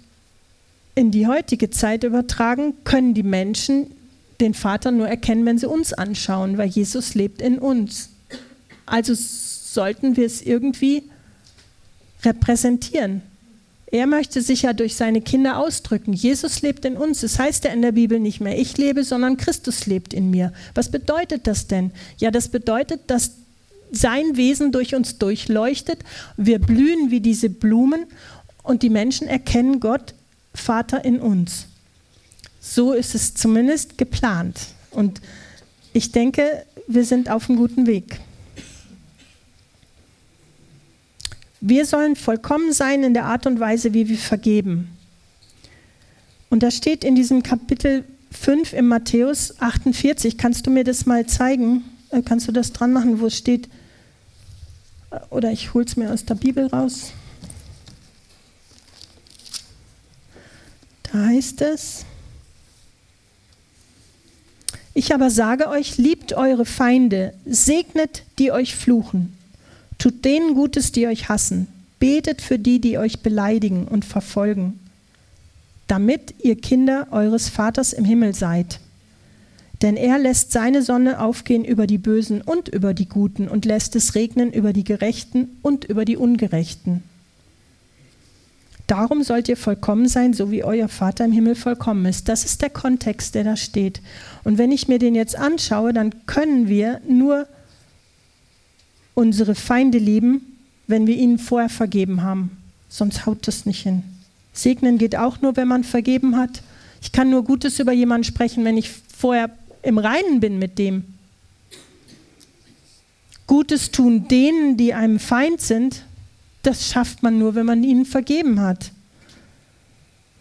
[0.94, 3.90] in die heutige Zeit übertragen können die Menschen
[4.40, 8.10] den Vater nur erkennen, wenn sie uns anschauen, weil Jesus lebt in uns.
[8.84, 11.04] Also sollten wir es irgendwie
[12.22, 13.22] repräsentieren.
[13.86, 16.12] Er möchte sich ja durch seine Kinder ausdrücken.
[16.12, 17.20] Jesus lebt in uns.
[17.20, 20.52] Das heißt ja in der Bibel nicht mehr, ich lebe, sondern Christus lebt in mir.
[20.74, 21.92] Was bedeutet das denn?
[22.18, 23.32] Ja, das bedeutet, dass
[23.92, 26.00] sein Wesen durch uns durchleuchtet.
[26.36, 28.06] Wir blühen wie diese Blumen
[28.62, 30.14] und die Menschen erkennen Gott,
[30.54, 31.66] Vater in uns.
[32.60, 34.58] So ist es zumindest geplant.
[34.90, 35.20] Und
[35.92, 38.20] ich denke, wir sind auf einem guten Weg.
[41.60, 44.96] Wir sollen vollkommen sein in der Art und Weise, wie wir vergeben.
[46.50, 51.26] Und da steht in diesem Kapitel 5 im Matthäus 48, kannst du mir das mal
[51.26, 51.84] zeigen?
[52.10, 53.68] Äh, kannst du das dran machen, wo es steht?
[55.30, 57.12] Oder ich hole es mir aus der Bibel raus.
[61.04, 62.04] Da heißt es,
[64.92, 69.36] ich aber sage euch, liebt eure Feinde, segnet, die euch fluchen,
[69.98, 74.80] tut denen Gutes, die euch hassen, betet für die, die euch beleidigen und verfolgen,
[75.86, 78.80] damit ihr Kinder eures Vaters im Himmel seid.
[79.82, 83.94] Denn er lässt seine Sonne aufgehen über die Bösen und über die Guten und lässt
[83.94, 87.02] es regnen über die Gerechten und über die Ungerechten.
[88.86, 92.28] Darum sollt ihr vollkommen sein, so wie euer Vater im Himmel vollkommen ist.
[92.28, 94.00] Das ist der Kontext, der da steht.
[94.44, 97.48] Und wenn ich mir den jetzt anschaue, dann können wir nur
[99.14, 102.56] unsere Feinde lieben, wenn wir ihnen vorher vergeben haben.
[102.88, 104.04] Sonst haut das nicht hin.
[104.52, 106.62] Segnen geht auch nur, wenn man vergeben hat.
[107.02, 109.50] Ich kann nur Gutes über jemanden sprechen, wenn ich vorher
[109.86, 111.04] im Reinen bin mit dem.
[113.46, 116.04] Gutes tun denen, die einem Feind sind,
[116.62, 118.90] das schafft man nur, wenn man ihnen vergeben hat.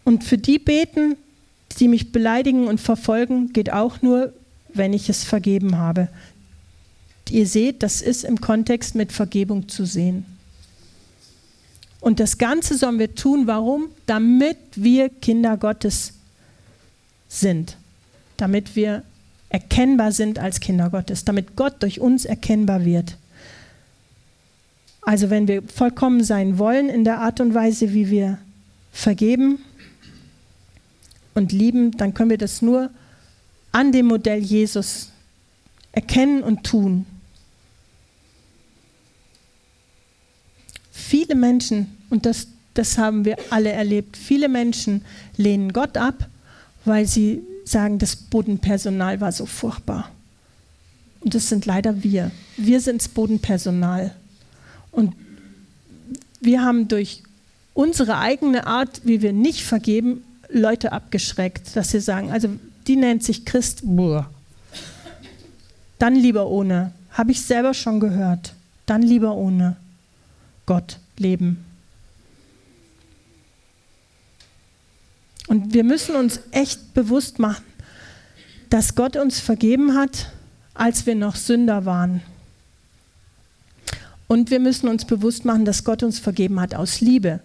[0.03, 1.15] Und für die beten,
[1.79, 4.34] die mich beleidigen und verfolgen, geht auch nur,
[4.73, 6.10] wenn ich es vergeben habe.
[7.29, 10.25] Ihr seht, das ist im Kontext mit Vergebung zu sehen.
[12.01, 13.89] Und das Ganze sollen wir tun, warum?
[14.08, 16.13] Damit wir Kinder Gottes
[17.27, 17.77] sind.
[18.37, 19.04] Damit wir
[19.50, 21.25] erkennbar sind als Kinder Gottes.
[21.25, 23.17] Damit Gott durch uns erkennbar wird.
[25.02, 28.39] Also wenn wir vollkommen sein wollen in der Art und Weise, wie wir
[28.91, 29.60] vergeben
[31.35, 32.89] und lieben, dann können wir das nur
[33.71, 35.12] an dem Modell Jesus
[35.91, 37.06] erkennen und tun.
[40.91, 45.06] Viele Menschen, und das, das haben wir alle erlebt, viele Menschen
[45.37, 46.27] lehnen Gott ab,
[46.83, 50.10] weil sie sagen, das Bodenpersonal war so furchtbar.
[51.22, 52.32] Und das sind leider wir.
[52.56, 54.16] Wir sind das Bodenpersonal.
[54.92, 55.13] Und
[56.40, 57.24] wir haben durch
[57.74, 62.50] unsere eigene Art, wie wir nicht vergeben, Leute abgeschreckt, dass sie sagen, also
[62.88, 64.30] die nennt sich Christ, boah.
[65.98, 66.94] dann lieber ohne.
[67.12, 68.54] Habe ich selber schon gehört.
[68.86, 69.78] Dann lieber ohne
[70.66, 71.66] Gott leben.
[75.48, 77.63] Und wir müssen uns echt bewusst machen,
[78.69, 80.31] dass Gott uns vergeben hat,
[80.73, 82.21] als wir noch Sünder waren.
[84.27, 87.41] Und wir müssen uns bewusst machen, dass Gott uns vergeben hat aus Liebe.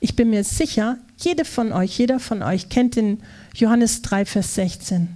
[0.00, 3.20] Ich bin mir sicher, jede von euch, jeder von euch kennt den
[3.54, 5.08] Johannes 3, Vers 16.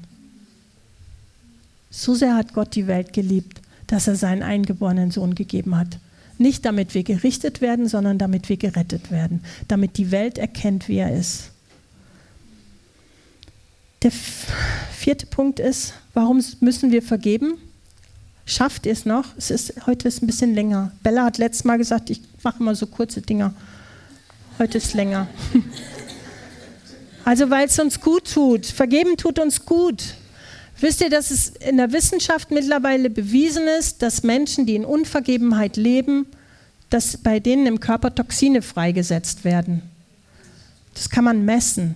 [1.90, 5.98] So sehr hat Gott die Welt geliebt, dass er seinen eingeborenen Sohn gegeben hat.
[6.38, 10.96] Nicht damit wir gerichtet werden, sondern damit wir gerettet werden, damit die Welt erkennt, wie
[10.96, 11.51] er ist.
[14.02, 17.58] Der vierte Punkt ist, warum müssen wir vergeben?
[18.44, 19.26] Schafft ihr es noch?
[19.36, 20.90] Es ist, heute ist ein bisschen länger.
[21.04, 23.54] Bella hat letztes Mal gesagt, ich mache immer so kurze Dinger.
[24.58, 25.28] Heute ist länger.
[27.24, 28.66] Also weil es uns gut tut.
[28.66, 30.02] Vergeben tut uns gut.
[30.80, 35.76] Wisst ihr, dass es in der Wissenschaft mittlerweile bewiesen ist, dass Menschen, die in Unvergebenheit
[35.76, 36.26] leben,
[36.90, 39.82] dass bei denen im Körper Toxine freigesetzt werden?
[40.94, 41.94] Das kann man messen.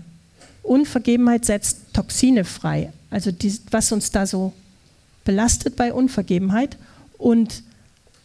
[0.67, 4.53] Unvergebenheit setzt Toxine frei, also die, was uns da so
[5.25, 6.77] belastet bei Unvergebenheit
[7.19, 7.62] und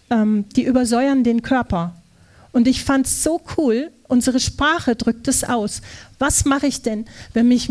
[0.10, 1.96] ähm, die übersäuern den Körper.
[2.52, 5.82] Und ich fand es so cool, unsere Sprache drückt es aus.
[6.20, 7.70] Was mache ich denn, wenn mich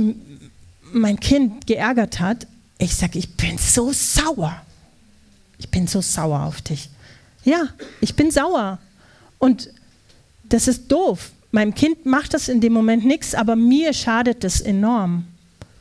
[0.93, 2.47] mein Kind geärgert hat?
[2.79, 4.63] Ich sage, ich bin so sauer.
[5.59, 6.89] Ich bin so sauer auf dich.
[7.45, 7.69] Ja,
[8.01, 8.79] ich bin sauer.
[9.39, 9.71] Und
[10.45, 14.61] das ist doof, Meinem Kind macht das in dem Moment nichts, aber mir schadet es
[14.61, 15.25] enorm,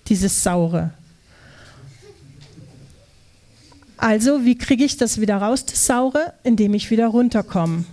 [0.08, 0.92] dieses Saure.
[3.98, 6.34] Also, wie kriege ich das wieder raus, das Saure?
[6.44, 7.84] Indem ich wieder runterkomme.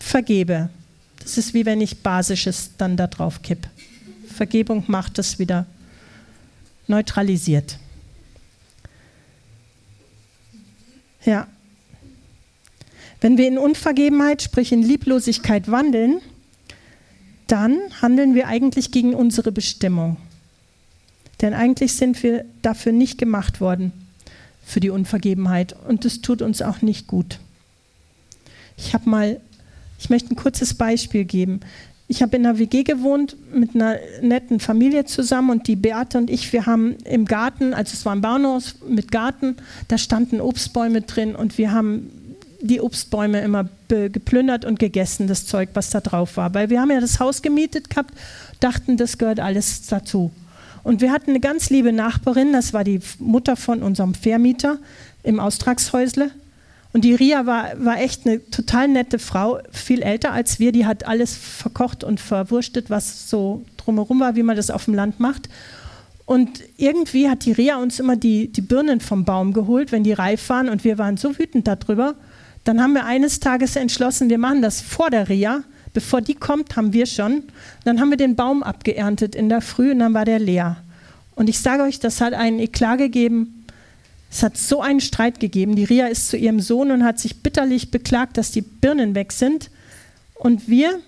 [0.00, 0.68] Vergebe.
[1.20, 3.68] Das ist wie wenn ich Basisches dann da drauf kipp.
[4.28, 5.66] Vergebung macht das wieder
[6.86, 7.78] neutralisiert.
[11.24, 11.48] Ja.
[13.20, 16.20] Wenn wir in Unvergebenheit, sprich in Lieblosigkeit wandeln,
[17.46, 20.16] dann handeln wir eigentlich gegen unsere Bestimmung.
[21.40, 23.92] Denn eigentlich sind wir dafür nicht gemacht worden,
[24.64, 25.76] für die Unvergebenheit.
[25.86, 27.38] Und das tut uns auch nicht gut.
[28.76, 29.40] Ich habe mal,
[29.98, 31.60] ich möchte ein kurzes Beispiel geben.
[32.08, 36.30] Ich habe in einer WG gewohnt mit einer netten Familie zusammen und die Beate und
[36.30, 39.56] ich, wir haben im Garten, also es war ein Bauernhaus mit Garten,
[39.88, 42.10] da standen Obstbäume drin und wir haben
[42.60, 46.54] die Obstbäume immer geplündert und gegessen, das Zeug, was da drauf war.
[46.54, 48.12] Weil wir haben ja das Haus gemietet gehabt,
[48.60, 50.30] dachten, das gehört alles dazu.
[50.82, 54.78] Und wir hatten eine ganz liebe Nachbarin, das war die Mutter von unserem Vermieter
[55.22, 56.30] im Austragshäusle.
[56.92, 60.72] Und die Ria war, war echt eine total nette Frau, viel älter als wir.
[60.72, 64.94] Die hat alles verkocht und verwurstet, was so drumherum war, wie man das auf dem
[64.94, 65.48] Land macht.
[66.24, 70.12] Und irgendwie hat die Ria uns immer die, die Birnen vom Baum geholt, wenn die
[70.12, 70.68] reif waren.
[70.68, 72.14] Und wir waren so wütend darüber.
[72.66, 75.62] Dann haben wir eines Tages entschlossen, wir machen das vor der Ria.
[75.94, 77.44] Bevor die kommt, haben wir schon.
[77.84, 80.76] Dann haben wir den Baum abgeerntet in der Früh und dann war der leer.
[81.36, 83.64] Und ich sage euch, das hat einen Eklat gegeben.
[84.32, 85.76] Es hat so einen Streit gegeben.
[85.76, 89.30] Die Ria ist zu ihrem Sohn und hat sich bitterlich beklagt, dass die Birnen weg
[89.30, 89.70] sind.
[90.34, 90.98] Und wir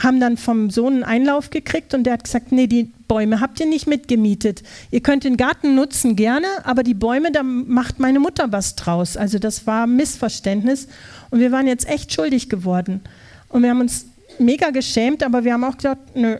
[0.00, 3.60] haben dann vom Sohn einen Einlauf gekriegt und der hat gesagt, nee, die Bäume habt
[3.60, 4.62] ihr nicht mitgemietet.
[4.90, 9.16] Ihr könnt den Garten nutzen gerne, aber die Bäume, da macht meine Mutter was draus.
[9.16, 10.88] Also das war ein Missverständnis
[11.30, 13.02] und wir waren jetzt echt schuldig geworden.
[13.50, 14.06] Und wir haben uns
[14.38, 16.38] mega geschämt, aber wir haben auch gesagt, nö,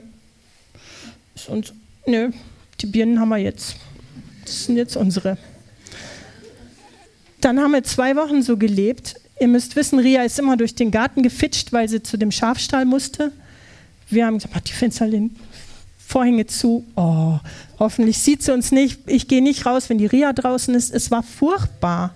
[1.34, 1.74] ist uns,
[2.06, 2.30] nö,
[2.80, 3.76] die Birnen haben wir jetzt.
[4.46, 5.36] Das sind jetzt unsere.
[7.42, 9.16] Dann haben wir zwei Wochen so gelebt.
[9.40, 12.86] Ihr müsst wissen, Ria ist immer durch den Garten gefitscht, weil sie zu dem Schafstall
[12.86, 13.32] musste.
[14.12, 15.08] Wir haben gesagt, die Fenster,
[16.06, 16.84] Vorhänge zu.
[16.94, 17.38] Oh,
[17.78, 19.00] hoffentlich sieht sie uns nicht.
[19.06, 20.92] Ich gehe nicht raus, wenn die Ria draußen ist.
[20.92, 22.14] Es war furchtbar.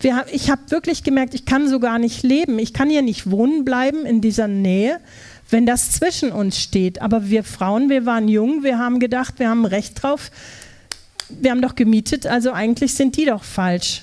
[0.00, 2.58] Wir, ich habe wirklich gemerkt, ich kann so gar nicht leben.
[2.58, 5.00] Ich kann hier nicht wohnen bleiben in dieser Nähe,
[5.50, 7.02] wenn das zwischen uns steht.
[7.02, 10.30] Aber wir Frauen, wir waren jung, wir haben gedacht, wir haben Recht drauf.
[11.28, 14.02] Wir haben doch gemietet, also eigentlich sind die doch falsch.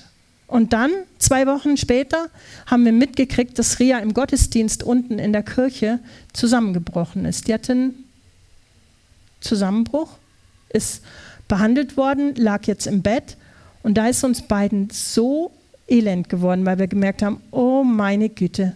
[0.54, 2.30] Und dann, zwei Wochen später,
[2.68, 5.98] haben wir mitgekriegt, dass Ria im Gottesdienst unten in der Kirche
[6.32, 7.48] zusammengebrochen ist.
[7.48, 8.04] Die hatte einen
[9.42, 10.12] Zusammenbruch,
[10.70, 11.02] ist
[11.48, 13.36] behandelt worden, lag jetzt im Bett
[13.82, 15.50] und da ist uns beiden so
[15.88, 18.76] elend geworden, weil wir gemerkt haben, oh meine Güte,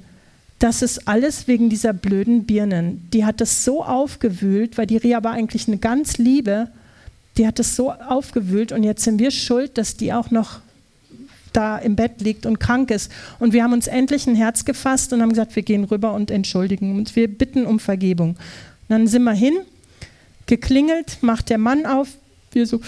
[0.58, 3.08] das ist alles wegen dieser blöden Birnen.
[3.14, 6.70] Die hat das so aufgewühlt, weil die Ria war eigentlich eine ganz liebe,
[7.38, 10.62] die hat das so aufgewühlt und jetzt sind wir schuld, dass die auch noch
[11.54, 13.12] da im Bett liegt und krank ist.
[13.40, 16.32] Und wir haben uns endlich ein Herz gefasst und haben gesagt, wir gehen rüber und
[16.32, 17.16] entschuldigen uns.
[17.16, 18.32] Wir bitten um Vergebung.
[18.32, 18.38] Und
[18.90, 19.56] dann sind wir hin,
[20.46, 22.10] geklingelt, macht der Mann auf.
[22.52, 22.82] Wir so,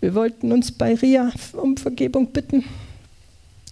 [0.00, 2.64] wir wollten uns bei Ria um Vergebung bitten.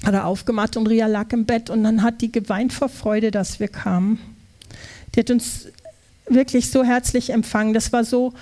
[0.05, 3.31] Hat er aufgemacht und Ria lag im Bett und dann hat die geweint vor Freude,
[3.31, 4.19] dass wir kamen.
[5.15, 5.69] Die hat uns
[6.27, 7.75] wirklich so herzlich empfangen.
[7.75, 8.33] Das war so,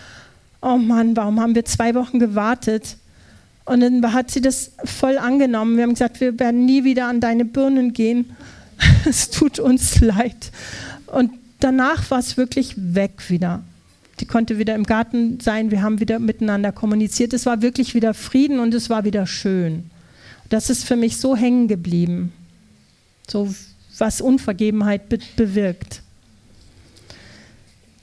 [0.62, 2.96] oh Mann, warum haben wir zwei Wochen gewartet?
[3.64, 5.76] Und dann hat sie das voll angenommen.
[5.76, 8.36] Wir haben gesagt, wir werden nie wieder an deine Birnen gehen.
[9.04, 10.50] es tut uns leid.
[11.06, 13.62] Und danach war es wirklich weg wieder.
[14.20, 15.70] Die konnte wieder im Garten sein.
[15.70, 17.32] Wir haben wieder miteinander kommuniziert.
[17.32, 19.90] Es war wirklich wieder Frieden und es war wieder schön.
[20.50, 22.32] Das ist für mich so hängen geblieben.
[23.28, 23.48] So
[23.98, 26.02] was Unvergebenheit be bewirkt.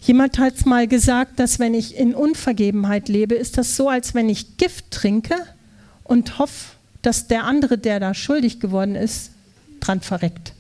[0.08, 4.30] Jemand hat mal gesagt, dass wenn ich in Unvergebenheit lebe, ist das so, als wenn
[4.30, 5.36] ich Gift trinke
[6.06, 9.32] und hoffe, dass der andere, der da schuldig geworden ist,
[9.82, 10.54] dran verreckt.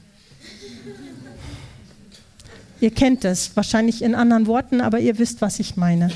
[2.81, 6.11] Ihr kennt es, wahrscheinlich in anderen Worten, aber ihr wisst, was ich meine.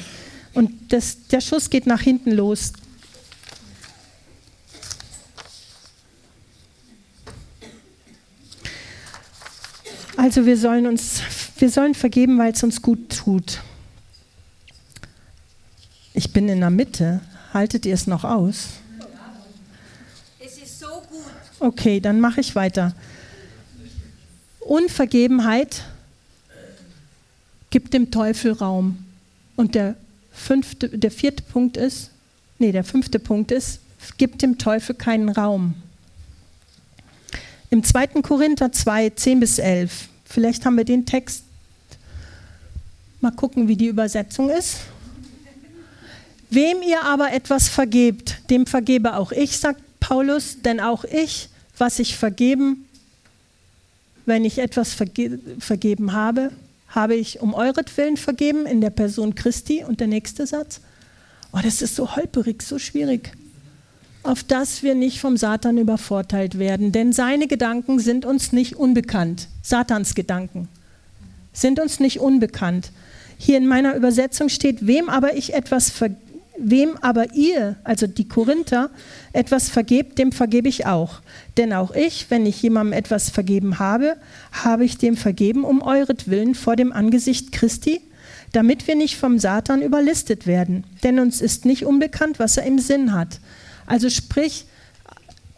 [0.53, 2.73] Und das, der Schuss geht nach hinten los.
[10.17, 11.21] Also wir sollen uns,
[11.61, 13.61] wir sollen vergeben, weil es uns gut tut.
[16.13, 17.21] Ich bin in der Mitte.
[17.53, 18.69] Haltet ihr es noch aus?
[20.39, 21.31] Es ist so gut.
[21.59, 22.95] Okay, dann mache ich weiter.
[24.59, 25.83] Unvergebenheit
[27.69, 29.05] gibt dem Teufel Raum.
[29.55, 29.95] Und der,
[30.31, 32.09] fünfte, der vierte Punkt ist,
[32.57, 33.79] nee, der fünfte Punkt ist,
[34.17, 35.75] gibt dem Teufel keinen Raum.
[37.69, 38.07] Im 2.
[38.21, 41.43] Korinther 2, 10 bis 11, vielleicht haben wir den Text,
[43.21, 44.81] mal gucken, wie die Übersetzung ist.
[46.49, 51.99] Wem ihr aber etwas vergebt, dem vergebe auch ich, sagt Paulus, denn auch ich, was
[51.99, 52.85] ich vergeben,
[54.25, 56.51] wenn ich etwas verge vergeben habe,
[56.89, 59.83] habe ich um euretwillen vergeben in der Person Christi.
[59.83, 60.81] Und der nächste Satz.
[61.53, 63.31] Oh, das ist so holperig, so schwierig
[64.23, 66.91] auf dass wir nicht vom Satan übervorteilt werden.
[66.91, 69.47] Denn seine Gedanken sind uns nicht unbekannt.
[69.61, 70.67] Satans Gedanken
[71.53, 72.91] sind uns nicht unbekannt.
[73.43, 76.11] Hier in meiner Übersetzung steht, wem aber ich etwas ver
[76.63, 78.91] wem aber ihr, also die Korinther,
[79.33, 81.21] etwas vergebt, dem vergebe ich auch.
[81.57, 84.15] Denn auch ich, wenn ich jemandem etwas vergeben habe,
[84.51, 88.01] habe ich dem vergeben um euretwillen vor dem Angesicht Christi,
[88.51, 90.83] damit wir nicht vom Satan überlistet werden.
[91.01, 93.39] Denn uns ist nicht unbekannt, was er im Sinn hat.
[93.87, 94.65] Also sprich,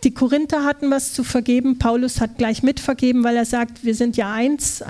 [0.06, 4.16] die Korinther hatten was zu vergeben, Paulus hat gleich mitvergeben, weil er sagt, wir sind
[4.16, 4.82] ja eins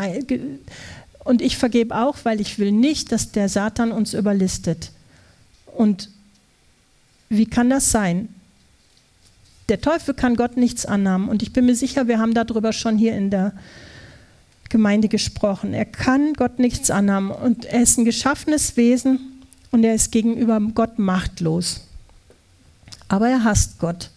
[1.23, 4.91] und ich vergebe auch, weil ich will nicht, dass der Satan uns überlistet.
[5.65, 6.09] Und
[7.29, 8.29] wie kann das sein?
[9.69, 12.97] Der Teufel kann Gott nichts annahmen und ich bin mir sicher, wir haben darüber schon
[12.97, 13.53] hier in der
[14.69, 15.73] Gemeinde gesprochen.
[15.73, 19.19] Er kann Gott nichts annahmen und er ist ein geschaffenes Wesen
[19.71, 21.81] und er ist gegenüber Gott machtlos
[23.13, 24.09] aber er hasst Gott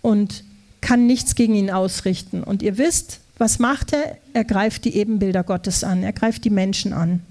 [0.00, 0.44] und
[0.80, 2.44] kann nichts gegen ihn ausrichten.
[2.44, 4.18] Und ihr wisst, was macht er?
[4.34, 7.22] Er greift die Ebenbilder Gottes an, er greift die Menschen an,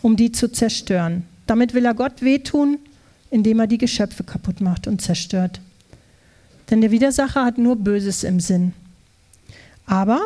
[0.00, 1.24] um die zu zerstören.
[1.48, 2.78] Damit will er Gott wehtun,
[3.32, 5.60] indem er die Geschöpfe kaputt macht und zerstört.
[6.70, 8.72] Denn der Widersacher hat nur Böses im Sinn.
[9.84, 10.20] Aber,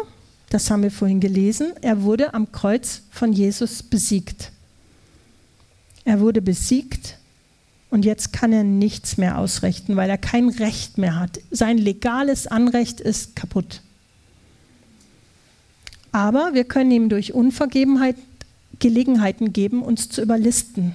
[0.50, 4.52] das haben wir vorhin gelesen, er wurde am Kreuz von Jesus besiegt.
[6.04, 7.16] Er wurde besiegt
[7.88, 11.40] und jetzt kann er nichts mehr ausrichten, weil er kein Recht mehr hat.
[11.50, 13.80] Sein legales Anrecht ist kaputt.
[16.12, 18.16] Aber wir können ihm durch Unvergebenheit
[18.78, 20.94] Gelegenheiten geben, uns zu überlisten.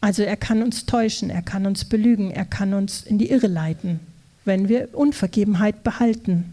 [0.00, 3.46] Also er kann uns täuschen, er kann uns belügen, er kann uns in die Irre
[3.46, 4.00] leiten,
[4.44, 6.52] wenn wir Unvergebenheit behalten,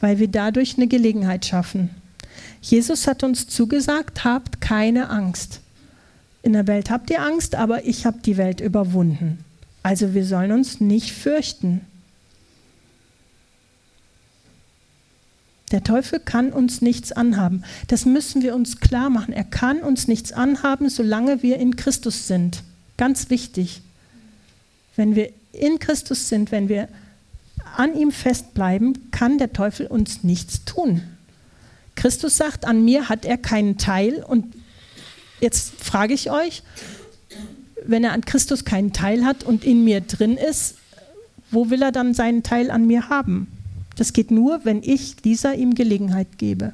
[0.00, 1.90] weil wir dadurch eine Gelegenheit schaffen.
[2.60, 5.60] Jesus hat uns zugesagt, habt keine Angst
[6.46, 9.44] in der Welt habt ihr Angst, aber ich habe die Welt überwunden.
[9.82, 11.80] Also wir sollen uns nicht fürchten.
[15.72, 17.64] Der Teufel kann uns nichts anhaben.
[17.88, 19.32] Das müssen wir uns klar machen.
[19.32, 22.62] Er kann uns nichts anhaben, solange wir in Christus sind.
[22.96, 23.82] Ganz wichtig.
[24.94, 26.88] Wenn wir in Christus sind, wenn wir
[27.76, 31.02] an ihm festbleiben, kann der Teufel uns nichts tun.
[31.96, 34.54] Christus sagt, an mir hat er keinen Teil und
[35.40, 36.62] Jetzt frage ich euch,
[37.84, 40.76] wenn er an Christus keinen Teil hat und in mir drin ist,
[41.50, 43.48] wo will er dann seinen Teil an mir haben?
[43.96, 46.72] Das geht nur, wenn ich dieser ihm Gelegenheit gebe.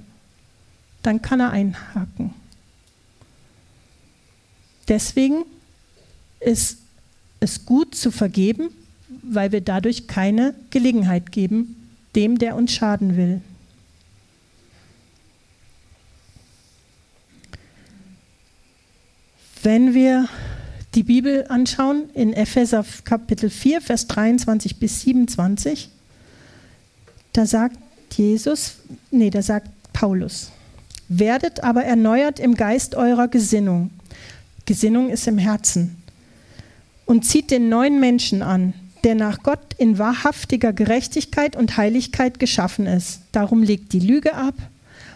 [1.03, 2.35] Dann kann er einhaken.
[4.89, 5.45] Deswegen
[6.41, 6.79] ist
[7.41, 8.71] es gut zu vergeben,
[9.23, 11.77] weil wir dadurch keine Gelegenheit geben,
[12.15, 13.41] dem, der uns schaden will.
[19.63, 20.29] Wenn wir
[20.95, 25.89] die Bibel anschauen, in Epheser Kapitel 4, Vers 23 bis 27,
[27.33, 27.79] da sagt
[28.15, 28.77] Jesus,
[29.11, 30.51] nee, da sagt Paulus,
[31.09, 33.91] werdet aber erneuert im Geist eurer Gesinnung.
[34.67, 35.97] Gesinnung ist im Herzen.
[37.07, 38.75] Und zieht den neuen Menschen an,
[39.05, 43.21] der nach Gott in wahrhaftiger Gerechtigkeit und Heiligkeit geschaffen ist.
[43.33, 44.55] Darum legt die Lüge ab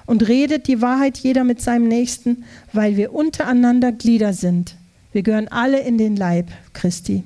[0.06, 4.74] und redet die Wahrheit jeder mit seinem Nächsten, weil wir untereinander Glieder sind.
[5.12, 7.22] Wir gehören alle in den Leib Christi.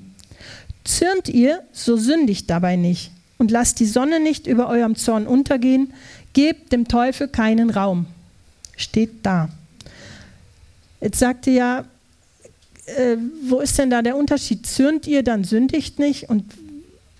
[0.85, 5.95] Zürnt ihr, so sündigt dabei nicht und lasst die Sonne nicht über eurem Zorn untergehen,
[6.35, 8.05] gebt dem Teufel keinen Raum.
[8.77, 9.49] Steht da.
[11.01, 11.87] Jetzt sagte ja,
[12.85, 13.17] äh,
[13.49, 14.67] wo ist denn da der Unterschied?
[14.67, 16.45] Zürnt ihr, dann sündigt nicht und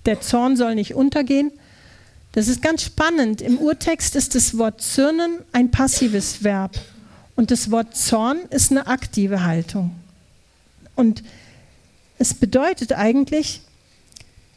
[0.05, 1.53] der Zorn soll nicht untergehen.
[2.33, 3.41] Das ist ganz spannend.
[3.41, 6.79] Im Urtext ist das Wort zürnen ein passives Verb
[7.35, 9.93] und das Wort Zorn ist eine aktive Haltung.
[10.97, 11.23] Und
[12.19, 13.63] es bedeutet eigentlich,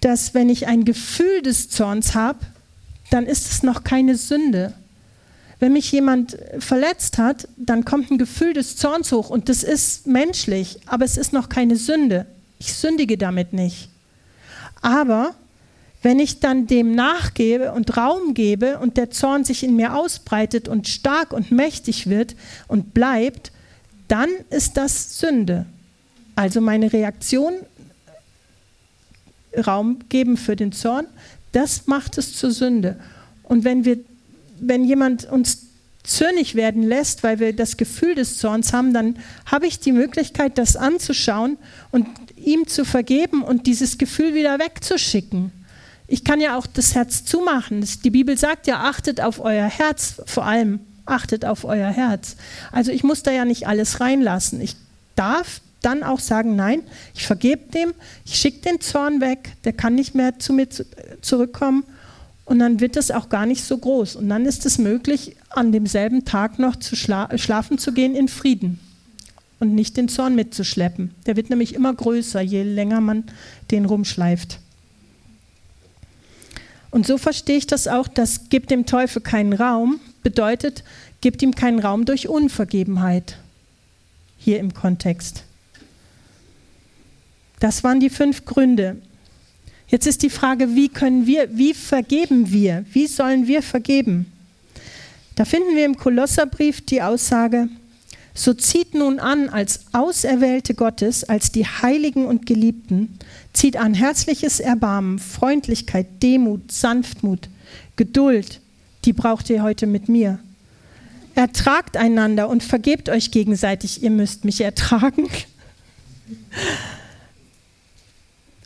[0.04, 2.40] dass wenn ich ein Gefühl des Zorns habe,
[3.10, 4.74] dann ist es noch keine Sünde.
[5.60, 10.08] Wenn mich jemand verletzt hat, dann kommt ein Gefühl des Zorns hoch und das ist
[10.08, 12.26] menschlich, aber es ist noch keine Sünde.
[12.60, 13.90] Ich sündige damit nicht.
[14.82, 15.36] Aber
[16.02, 20.68] wenn ich dann dem nachgebe und Raum gebe und der Zorn sich in mir ausbreitet
[20.68, 22.36] und stark und mächtig wird
[22.68, 23.54] und bleibt,
[24.10, 25.66] dann ist das Sünde.
[26.36, 27.54] Also meine Reaktion
[29.58, 31.06] Raum geben für den Zorn,
[31.52, 32.98] das macht es zur Sünde.
[33.44, 34.00] Und wenn wir,
[34.60, 35.68] wenn jemand uns
[36.04, 40.58] zornig werden lässt, weil wir das Gefühl des Zorns haben, dann habe ich die Möglichkeit,
[40.58, 41.58] das anzuschauen
[41.92, 45.52] und ihm zu vergeben und dieses Gefühl wieder wegzuschicken.
[46.08, 47.88] Ich kann ja auch das Herz zumachen.
[48.04, 52.36] Die Bibel sagt ja, achtet auf euer Herz, vor allem achtet auf euer Herz.
[52.72, 54.60] Also ich muss da ja nicht alles reinlassen.
[54.62, 54.76] Ich
[55.16, 56.82] darf dann auch sagen, nein,
[57.14, 57.94] ich vergebe dem,
[58.26, 60.68] ich schicke den Zorn weg, der kann nicht mehr zu mir
[61.22, 61.84] zurückkommen
[62.46, 64.16] und dann wird es auch gar nicht so groß.
[64.16, 68.28] Und dann ist es möglich, an demselben Tag noch zu schla schlafen zu gehen in
[68.28, 68.80] Frieden
[69.60, 71.14] und nicht den Zorn mitzuschleppen.
[71.26, 73.24] Der wird nämlich immer größer, je länger man
[73.72, 74.60] den rumschleift.
[76.92, 80.84] Und so verstehe ich das auch, dass gibt dem Teufel keinen Raum bedeutet,
[81.22, 83.38] gibt ihm keinen Raum durch Unvergebenheit.
[84.38, 85.43] Hier im Kontext.
[87.64, 88.98] Das waren die fünf Gründe.
[89.88, 92.84] Jetzt ist die Frage, wie können wir, wie vergeben wir?
[92.92, 94.26] Wie sollen wir vergeben?
[95.36, 97.70] Da finden wir im Kolosserbrief die Aussage,
[98.34, 103.18] so zieht nun an als Auserwählte Gottes, als die Heiligen und Geliebten,
[103.54, 107.48] zieht an herzliches Erbarmen, Freundlichkeit, Demut, Sanftmut,
[107.96, 108.60] Geduld,
[109.06, 110.38] die braucht ihr heute mit mir.
[111.34, 115.30] Ertragt einander und vergebt euch gegenseitig, ihr müsst mich ertragen.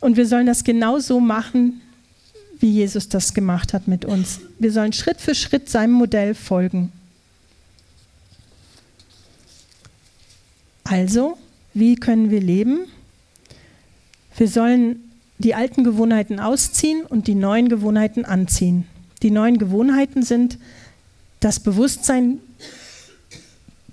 [0.00, 1.80] Und wir sollen das genauso machen,
[2.60, 4.40] wie Jesus das gemacht hat mit uns.
[4.58, 6.92] Wir sollen Schritt für Schritt seinem Modell folgen.
[10.84, 11.36] Also,
[11.74, 12.86] wie können wir leben?
[14.36, 15.00] Wir sollen
[15.38, 18.86] die alten Gewohnheiten ausziehen und die neuen Gewohnheiten anziehen.
[19.22, 20.58] Die neuen Gewohnheiten sind
[21.40, 22.38] das Bewusstsein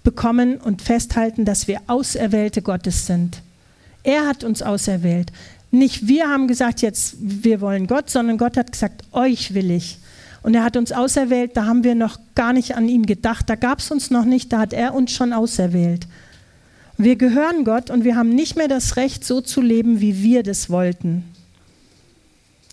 [0.04, 3.42] bekommen und festhalten, dass wir Auserwählte Gottes sind.
[4.04, 5.32] Er hat uns auserwählt.
[5.76, 9.98] Nicht wir haben gesagt, jetzt wir wollen Gott, sondern Gott hat gesagt, euch will ich.
[10.42, 13.56] Und er hat uns auserwählt, da haben wir noch gar nicht an ihn gedacht, da
[13.56, 16.08] gab es uns noch nicht, da hat er uns schon auserwählt.
[16.98, 20.44] Wir gehören Gott und wir haben nicht mehr das Recht, so zu leben, wie wir
[20.44, 21.26] das wollten,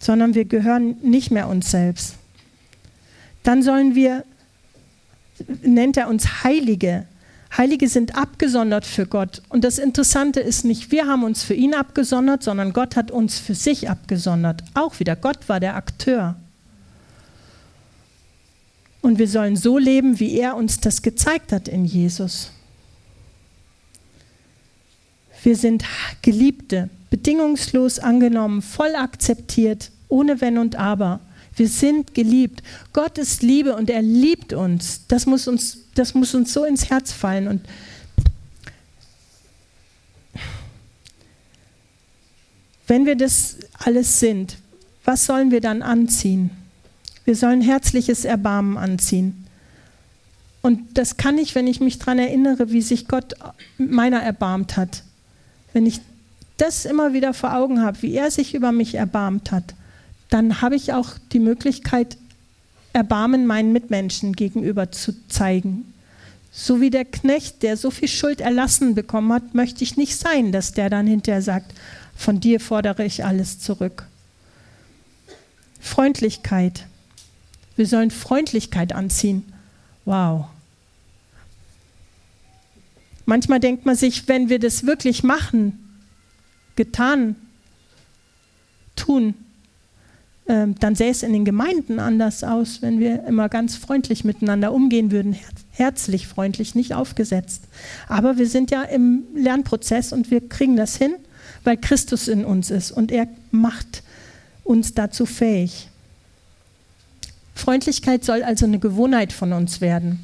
[0.00, 2.14] sondern wir gehören nicht mehr uns selbst.
[3.42, 4.24] Dann sollen wir,
[5.62, 7.06] nennt er uns Heilige,
[7.56, 9.42] Heilige sind abgesondert für Gott.
[9.50, 13.38] Und das Interessante ist nicht, wir haben uns für ihn abgesondert, sondern Gott hat uns
[13.38, 14.64] für sich abgesondert.
[14.74, 16.36] Auch wieder, Gott war der Akteur.
[19.02, 22.52] Und wir sollen so leben, wie er uns das gezeigt hat in Jesus.
[25.42, 25.84] Wir sind
[26.22, 31.20] Geliebte, bedingungslos angenommen, voll akzeptiert, ohne Wenn und Aber.
[31.56, 32.62] Wir sind geliebt.
[32.92, 35.02] Gott ist Liebe und er liebt uns.
[35.08, 37.48] Das muss uns das muss uns so ins Herz fallen.
[37.48, 37.60] Und
[42.86, 44.56] wenn wir das alles sind,
[45.04, 46.50] was sollen wir dann anziehen?
[47.24, 49.46] Wir sollen herzliches Erbarmen anziehen.
[50.60, 53.34] Und das kann ich, wenn ich mich daran erinnere, wie sich Gott
[53.78, 55.02] meiner erbarmt hat.
[55.72, 56.00] Wenn ich
[56.56, 59.74] das immer wieder vor Augen habe, wie er sich über mich erbarmt hat,
[60.32, 62.16] dann habe ich auch die Möglichkeit,
[62.94, 65.92] Erbarmen meinen Mitmenschen gegenüber zu zeigen.
[66.50, 70.52] So wie der Knecht, der so viel Schuld erlassen bekommen hat, möchte ich nicht sein,
[70.52, 71.74] dass der dann hinterher sagt,
[72.16, 74.06] von dir fordere ich alles zurück.
[75.80, 76.86] Freundlichkeit.
[77.76, 79.44] Wir sollen Freundlichkeit anziehen.
[80.04, 80.46] Wow.
[83.26, 85.78] Manchmal denkt man sich, wenn wir das wirklich machen,
[86.76, 87.36] getan,
[88.96, 89.34] tun,
[90.78, 95.10] dann sähe es in den Gemeinden anders aus, wenn wir immer ganz freundlich miteinander umgehen
[95.10, 95.36] würden,
[95.70, 97.64] herzlich freundlich, nicht aufgesetzt.
[98.06, 101.14] Aber wir sind ja im Lernprozess und wir kriegen das hin,
[101.64, 104.02] weil Christus in uns ist und er macht
[104.64, 105.88] uns dazu fähig.
[107.54, 110.20] Freundlichkeit soll also eine Gewohnheit von uns werden.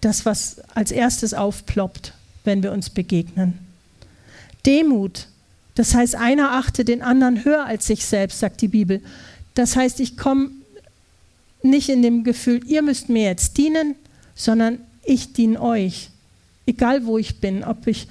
[0.00, 3.58] Das, was als erstes aufploppt, wenn wir uns begegnen.
[4.66, 5.28] Demut,
[5.78, 9.00] das heißt, einer achte den anderen höher als sich selbst, sagt die Bibel.
[9.54, 10.50] Das heißt, ich komme
[11.62, 13.94] nicht in dem Gefühl, ihr müsst mir jetzt dienen,
[14.34, 16.10] sondern ich diene euch.
[16.66, 18.08] Egal wo ich bin, ob ich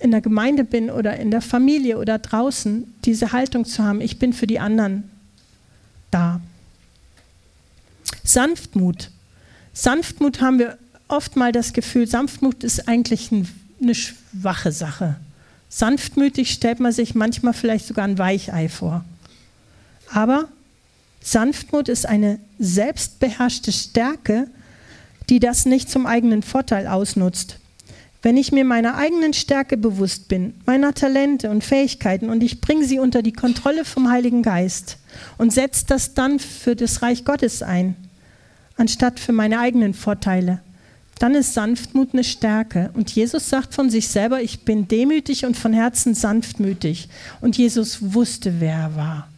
[0.00, 4.18] in der Gemeinde bin oder in der Familie oder draußen, diese Haltung zu haben, ich
[4.18, 5.04] bin für die anderen
[6.10, 6.42] da.
[8.22, 9.10] Sanftmut.
[9.72, 10.76] Sanftmut haben wir
[11.08, 13.30] oft mal das Gefühl, Sanftmut ist eigentlich
[13.80, 15.16] eine schwache Sache.
[15.68, 19.04] Sanftmütig stellt man sich manchmal vielleicht sogar ein Weichei vor.
[20.12, 20.48] Aber
[21.20, 24.48] Sanftmut ist eine selbstbeherrschte Stärke,
[25.28, 27.58] die das nicht zum eigenen Vorteil ausnutzt.
[28.22, 32.84] Wenn ich mir meiner eigenen Stärke bewusst bin, meiner Talente und Fähigkeiten und ich bringe
[32.84, 34.98] sie unter die Kontrolle vom Heiligen Geist
[35.36, 37.94] und setze das dann für das Reich Gottes ein,
[38.76, 40.60] anstatt für meine eigenen Vorteile,
[41.18, 42.90] dann ist Sanftmut eine Stärke.
[42.94, 47.08] Und Jesus sagt von sich selber, ich bin demütig und von Herzen sanftmütig.
[47.40, 49.28] Und Jesus wusste, wer er war.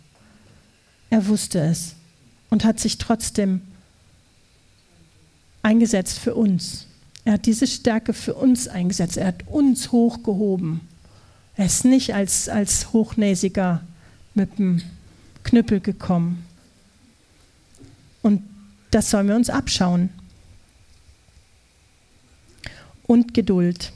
[1.09, 1.95] Er wusste es
[2.51, 3.63] und hat sich trotzdem
[5.63, 6.87] eingesetzt für uns.
[7.25, 9.17] Er hat diese Stärke für uns eingesetzt.
[9.17, 10.81] Er hat uns hochgehoben.
[11.57, 13.83] Er ist nicht als, als Hochnäsiger
[14.35, 14.83] mit dem
[15.43, 16.45] Knüppel gekommen.
[18.23, 18.43] Und
[18.91, 20.11] das sollen wir uns abschauen.
[23.11, 23.91] Und Geduld,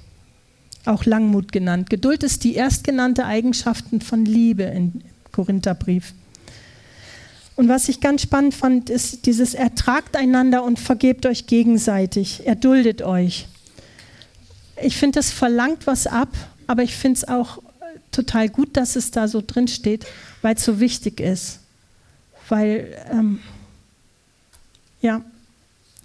[0.87, 1.89] auch Langmut genannt.
[1.89, 6.15] Geduld ist die erstgenannte Eigenschaft von Liebe im Korintherbrief.
[7.55, 13.03] Und was ich ganz spannend fand, ist dieses Ertragt einander und vergebt euch gegenseitig, erduldet
[13.03, 13.47] euch.
[14.83, 16.31] Ich finde, das verlangt was ab,
[16.67, 17.63] aber ich finde es auch
[18.11, 20.07] total gut, dass es da so drin steht,
[20.43, 21.61] weil es so wichtig ist.
[22.49, 23.39] Weil, ähm,
[25.01, 25.23] ja,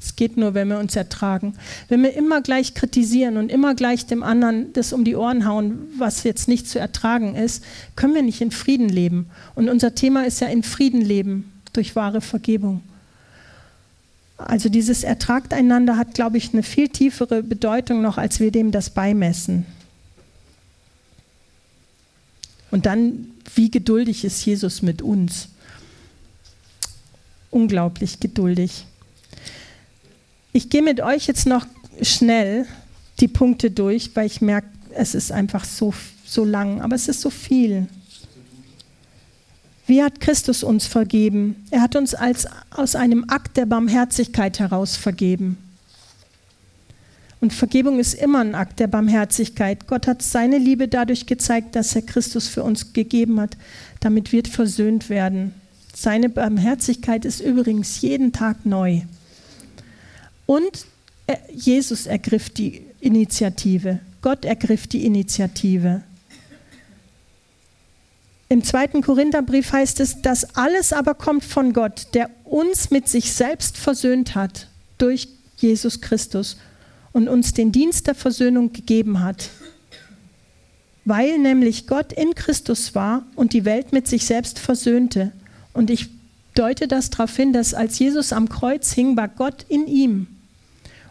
[0.02, 1.56] es geht nur, wenn wir uns ertragen.
[1.90, 5.80] Wenn wir immer gleich kritisieren und immer gleich dem anderen das um die Ohren hauen,
[5.98, 7.64] was jetzt nicht zu ertragen ist,
[7.98, 9.30] können wir nicht in Frieden leben.
[9.56, 12.82] Und unser Thema ist ja in Frieden leben durch wahre Vergebung.
[14.38, 18.72] Also dieses Ertragt einander hat, glaube ich, eine viel tiefere Bedeutung noch, als wir dem
[18.72, 19.66] das beimessen.
[22.72, 25.50] Und dann, wie geduldig ist Jesus mit uns?
[27.52, 28.86] Unglaublich geduldig.
[30.52, 31.68] Ich gehe mit euch jetzt noch
[32.02, 32.66] schnell
[33.20, 35.94] die Punkte durch, weil ich merke, es ist einfach so,
[36.26, 37.88] so lang, aber es ist so viel.
[39.86, 41.66] Wie hat Christus uns vergeben?
[41.72, 45.58] Er hat uns als, aus einem Akt der Barmherzigkeit heraus vergeben.
[47.42, 49.88] Und Vergebung ist immer ein Akt der Barmherzigkeit.
[49.88, 53.56] Gott hat seine Liebe dadurch gezeigt, dass er Christus für uns gegeben hat,
[54.00, 55.54] damit wir versöhnt werden.
[55.96, 59.02] Seine Barmherzigkeit ist übrigens jeden Tag neu.
[60.50, 60.88] Und
[61.54, 64.00] Jesus ergriff die Initiative.
[64.24, 66.02] Gott ergriff die Initiative.
[68.50, 73.32] Im zweiten Korintherbrief heißt es, dass alles aber kommt von Gott, der uns mit sich
[73.32, 75.28] selbst versöhnt hat durch
[75.58, 76.58] Jesus Christus
[77.14, 79.52] und uns den Dienst der Versöhnung gegeben hat.
[81.06, 85.32] Weil nämlich Gott in Christus war und die Welt mit sich selbst versöhnte.
[85.74, 86.10] Und ich
[86.56, 90.26] deute das darauf hin, dass als Jesus am Kreuz hing, war Gott in ihm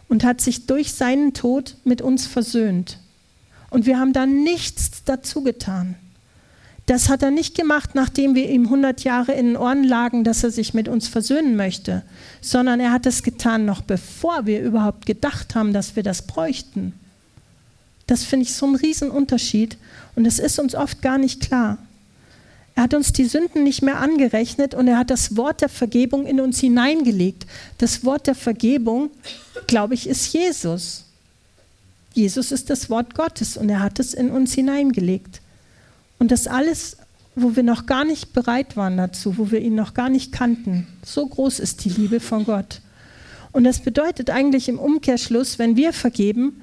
[0.09, 2.97] und hat sich durch seinen Tod mit uns versöhnt.
[3.69, 5.95] Und wir haben da nichts dazu getan.
[6.87, 10.43] Das hat er nicht gemacht, nachdem wir ihm 100 Jahre in den Ohren lagen, dass
[10.43, 12.01] er sich mit uns versöhnen möchte,
[12.41, 16.93] sondern er hat es getan, noch bevor wir überhaupt gedacht haben, dass wir das bräuchten.
[18.07, 19.77] Das finde ich so ein Riesenunterschied
[20.15, 21.77] und es ist uns oft gar nicht klar.
[22.75, 26.25] Er hat uns die Sünden nicht mehr angerechnet und er hat das Wort der Vergebung
[26.25, 27.45] in uns hineingelegt.
[27.77, 29.09] Das Wort der Vergebung,
[29.67, 31.05] glaube ich, ist Jesus.
[32.13, 35.41] Jesus ist das Wort Gottes und er hat es in uns hineingelegt.
[36.19, 36.97] Und das alles,
[37.35, 40.87] wo wir noch gar nicht bereit waren dazu, wo wir ihn noch gar nicht kannten.
[41.05, 42.81] So groß ist die Liebe von Gott.
[43.51, 46.61] Und das bedeutet eigentlich im Umkehrschluss, wenn wir vergeben,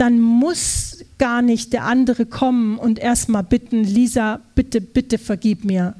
[0.00, 5.94] dann muss gar nicht der andere kommen und erstmal bitten, Lisa, bitte, bitte vergib mir.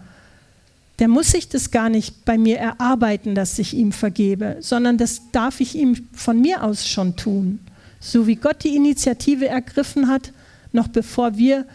[0.99, 5.21] Der muss sich das gar nicht bei mir erarbeiten, dass ich ihm vergebe, sondern das
[5.33, 7.61] darf ich ihm von mir aus schon tun.
[8.01, 10.33] So wie Gott die Initiative ergriffen hat,
[10.73, 11.67] noch bevor wir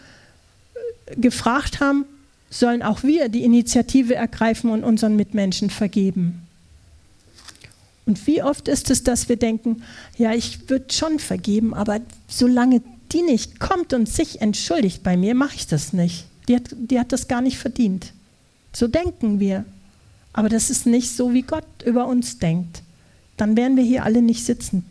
[1.06, 2.06] äh, gefragt haben,
[2.50, 6.45] sollen auch wir die Initiative ergreifen und unseren Mitmenschen vergeben.
[8.06, 9.82] Und wie oft ist es, dass wir denken,
[10.16, 12.80] ja, ich würde schon vergeben, aber solange
[13.12, 16.26] die nicht kommt und sich entschuldigt bei mir, mache ich das nicht.
[16.48, 18.12] Die hat, die hat das gar nicht verdient.
[18.72, 19.64] So denken wir.
[20.32, 22.82] Aber das ist nicht so, wie Gott über uns denkt.
[23.36, 24.84] Dann wären wir hier alle nicht sitzen.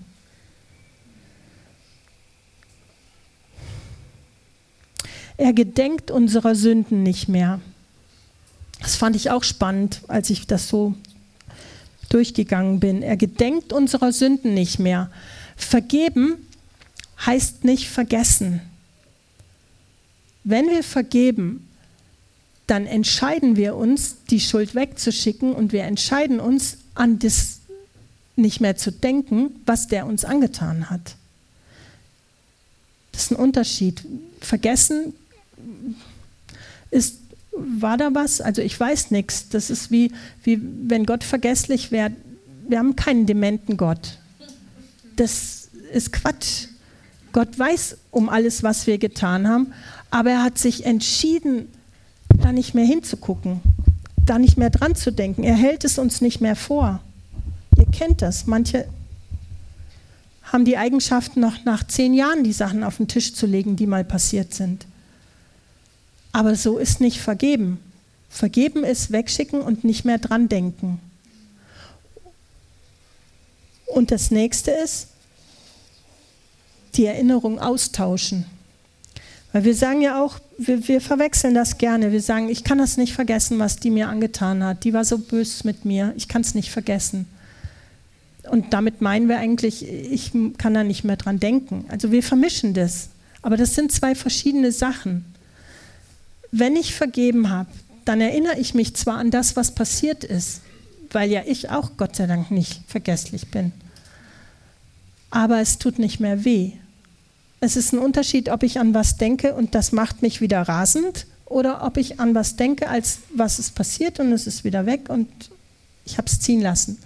[5.38, 7.60] Er gedenkt unserer Sünden nicht mehr.
[8.82, 10.96] Das fand ich auch spannend, als ich das so
[12.10, 13.02] durchgegangen bin.
[13.02, 15.10] Er gedenkt unserer Sünden nicht mehr.
[15.56, 16.38] Vergeben
[17.26, 18.62] heißt nicht vergessen.
[20.44, 21.68] Wenn wir vergeben,
[22.68, 27.60] dann entscheiden wir uns, die Schuld wegzuschicken und wir entscheiden uns, an das
[28.36, 31.16] nicht mehr zu denken, was der uns angetan hat.
[33.12, 34.04] Das ist ein Unterschied.
[34.42, 35.14] Vergessen
[36.92, 37.20] ist
[37.58, 38.42] war da was?
[38.42, 39.50] Also ich weiß nichts.
[39.50, 40.12] Das ist wie,
[40.44, 42.12] wie wenn Gott vergesslich wäre.
[42.68, 44.18] Wir haben keinen dementen Gott.
[45.16, 46.68] Das ist Quatsch.
[47.32, 49.74] Gott weiß um alles, was wir getan haben,
[50.10, 51.68] aber er hat sich entschieden,
[52.30, 53.60] da nicht mehr hinzugucken,
[54.26, 55.44] da nicht mehr dran zu denken.
[55.44, 57.02] Er hält es uns nicht mehr vor.
[57.78, 58.48] Ihr kennt das.
[58.48, 58.86] Manche
[60.44, 63.88] haben die Eigenschaft, noch nach zehn Jahren die Sachen auf den Tisch zu legen, die
[63.88, 64.86] mal passiert sind.
[66.36, 67.80] Aber so ist nicht vergeben.
[68.28, 71.00] Vergeben ist wegschicken und nicht mehr dran denken.
[73.86, 75.08] Und das nächste ist,
[76.96, 78.46] die Erinnerung austauschen.
[79.54, 82.12] Weil wir sagen ja auch, wir, wir, verwechseln das gerne.
[82.12, 84.84] Wir sagen, ich kann das nicht vergessen, was die mir angetan hat.
[84.84, 87.28] Die war so bös mit mir, ich kann es nicht vergessen.
[88.52, 91.86] Und damit meinen wir eigentlich, ich kann da nicht mehr dran denken.
[91.88, 93.08] Also wir vermischen das.
[93.42, 95.24] Aber das sind zwei verschiedene Sachen
[96.58, 97.70] wenn ich vergeben habe,
[98.06, 100.62] dann erinnere ich mich zwar an das, was passiert ist,
[101.12, 103.74] weil ja ich auch Gott sei Dank nicht vergesslich bin,
[105.32, 106.72] aber es tut nicht mehr weh.
[107.60, 111.26] Es ist ein Unterschied, ob ich an was denke und das macht mich wieder rasend
[111.46, 115.10] oder ob ich an was denke, als was ist passiert und es ist wieder weg
[115.10, 115.28] und
[116.06, 117.00] ich habe es ziehen lassen.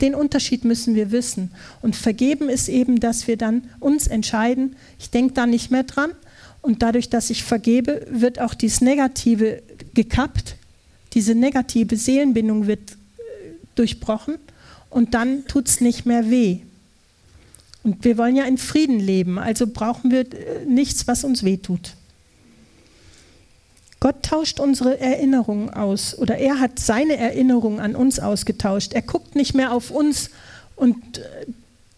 [0.00, 1.52] Den Unterschied müssen wir wissen.
[1.80, 6.10] Und vergeben ist eben, dass wir dann uns entscheiden, ich denke da nicht mehr dran,
[6.64, 9.62] und dadurch, dass ich vergebe, wird auch dieses Negative
[9.92, 10.56] gekappt.
[11.12, 13.22] Diese negative Seelenbindung wird äh,
[13.74, 14.36] durchbrochen
[14.88, 16.60] und dann tut es nicht mehr weh.
[17.82, 21.58] Und wir wollen ja in Frieden leben, also brauchen wir äh, nichts, was uns weh
[21.58, 21.96] tut.
[24.00, 28.94] Gott tauscht unsere Erinnerungen aus oder er hat seine Erinnerungen an uns ausgetauscht.
[28.94, 30.30] Er guckt nicht mehr auf uns
[30.76, 31.22] und äh,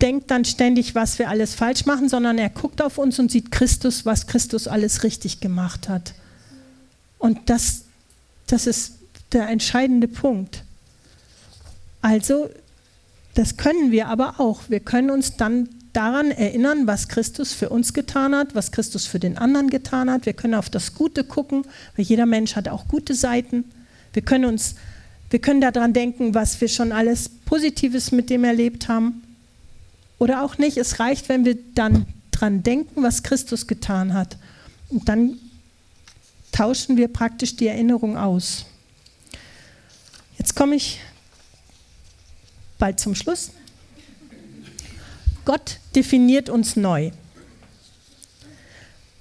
[0.01, 3.51] denkt dann ständig, was wir alles falsch machen, sondern er guckt auf uns und sieht
[3.51, 6.15] Christus, was Christus alles richtig gemacht hat.
[7.19, 7.85] Und das,
[8.47, 8.93] das ist
[9.33, 10.63] der entscheidende Punkt.
[12.03, 12.51] Also,
[13.35, 14.63] das können wir aber auch.
[14.69, 19.19] Wir können uns dann daran erinnern, was Christus für uns getan hat, was Christus für
[19.19, 20.27] den anderen getan hat.
[20.27, 21.65] Wir können auf das Gute gucken,
[21.97, 23.65] weil jeder Mensch hat auch gute Seiten.
[24.13, 24.75] Wir können uns,
[25.31, 29.23] wir können daran denken, was wir schon alles Positives mit dem erlebt haben.
[30.19, 30.77] Oder auch nicht.
[30.77, 34.37] Es reicht, wenn wir dann dran denken, was Christus getan hat.
[34.89, 35.39] Und dann
[36.53, 38.67] tauschen wir praktisch die Erinnerung aus.
[40.39, 41.01] Jetzt komme ich
[42.79, 43.51] bald zum Schluss.
[45.45, 47.11] Gott definiert uns neu.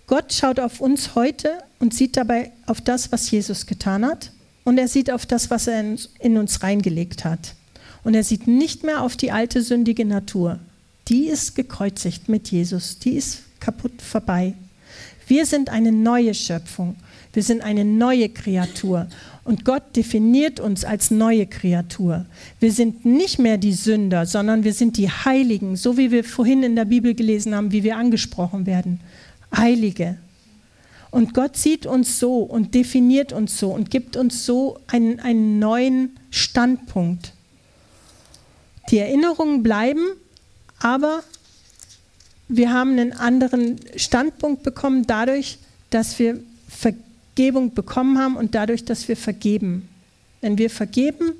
[0.07, 4.31] Gott schaut auf uns heute und sieht dabei auf das, was Jesus getan hat.
[4.63, 5.83] Und er sieht auf das, was er
[6.19, 7.53] in uns reingelegt hat.
[8.03, 10.59] Und er sieht nicht mehr auf die alte sündige Natur
[11.07, 14.53] die ist gekreuzigt mit Jesus, die ist kaputt vorbei.
[15.27, 16.95] Wir sind eine neue Schöpfung,
[17.33, 19.07] wir sind eine neue Kreatur
[19.43, 22.25] und Gott definiert uns als neue Kreatur.
[22.59, 26.63] Wir sind nicht mehr die Sünder, sondern wir sind die Heiligen, so wie wir vorhin
[26.63, 29.01] in der Bibel gelesen haben, wie wir angesprochen werden.
[29.55, 30.17] Heilige.
[31.11, 35.59] Und Gott sieht uns so und definiert uns so und gibt uns so einen, einen
[35.59, 37.33] neuen Standpunkt.
[38.89, 40.01] Die Erinnerungen bleiben,
[40.85, 41.23] aber
[42.47, 45.57] wir haben einen anderen Standpunkt bekommen dadurch,
[45.89, 49.89] dass wir Vergebung bekommen haben und dadurch, dass wir vergeben.
[50.41, 51.33] Wenn wir vergeben,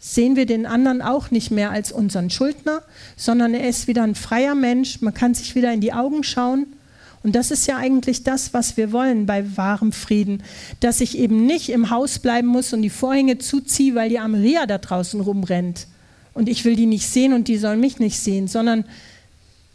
[0.00, 2.80] sehen wir den anderen auch nicht mehr als unseren Schuldner,
[3.14, 5.02] sondern er ist wieder ein freier Mensch.
[5.02, 6.64] Man kann sich wieder in die Augen schauen.
[7.22, 10.42] Und das ist ja eigentlich das, was wir wollen bei wahrem Frieden.
[10.80, 14.64] Dass ich eben nicht im Haus bleiben muss und die Vorhänge zuziehe, weil die Ameria
[14.64, 15.88] da draußen rumrennt.
[16.34, 18.84] Und ich will die nicht sehen und die sollen mich nicht sehen, sondern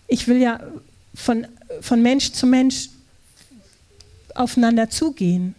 [0.07, 0.59] ich will ja
[1.13, 1.45] von,
[1.81, 2.89] von Mensch zu Mensch
[4.35, 5.55] aufeinander zugehen.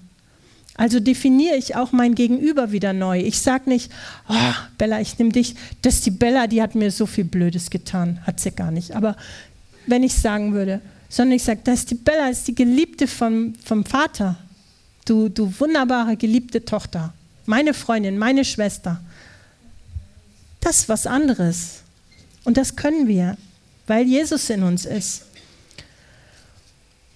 [0.75, 3.19] Also definiere ich auch mein Gegenüber wieder neu.
[3.19, 3.91] Ich sage nicht,
[4.29, 5.57] oh, Bella, ich nehme dich.
[5.83, 8.21] Das ist die Bella, die hat mir so viel Blödes getan.
[8.25, 8.93] Hat sie gar nicht.
[8.93, 9.17] Aber
[9.87, 13.09] wenn ich sagen würde, sondern ich sage, das ist die Bella, das ist die Geliebte
[13.09, 14.37] vom, vom Vater.
[15.05, 17.13] Du, du wunderbare, geliebte Tochter.
[17.47, 19.01] Meine Freundin, meine Schwester.
[20.69, 21.81] Das ist was anderes.
[22.45, 23.39] Und das können wir,
[23.87, 25.23] weil Jesus in uns ist.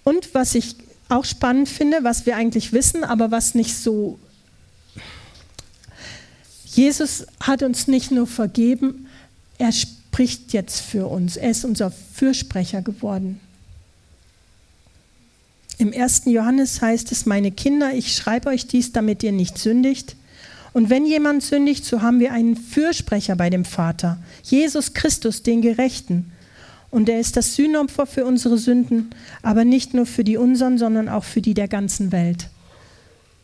[0.03, 0.75] Und was ich
[1.07, 4.17] auch spannend finde, was wir eigentlich wissen, aber was nicht so...
[6.65, 9.05] Jesus hat uns nicht nur vergeben,
[9.59, 11.37] er spricht jetzt für uns.
[11.37, 13.39] Er ist unser Fürsprecher geworden.
[15.77, 16.23] Im 1.
[16.25, 20.15] Johannes heißt es, meine Kinder, ich schreibe euch dies, damit ihr nicht sündigt.
[20.73, 25.61] Und wenn jemand sündigt, so haben wir einen Fürsprecher bei dem Vater, Jesus Christus, den
[25.61, 26.31] Gerechten.
[26.89, 29.11] Und er ist das Sühnopfer für unsere Sünden,
[29.43, 32.49] aber nicht nur für die unseren, sondern auch für die der ganzen Welt.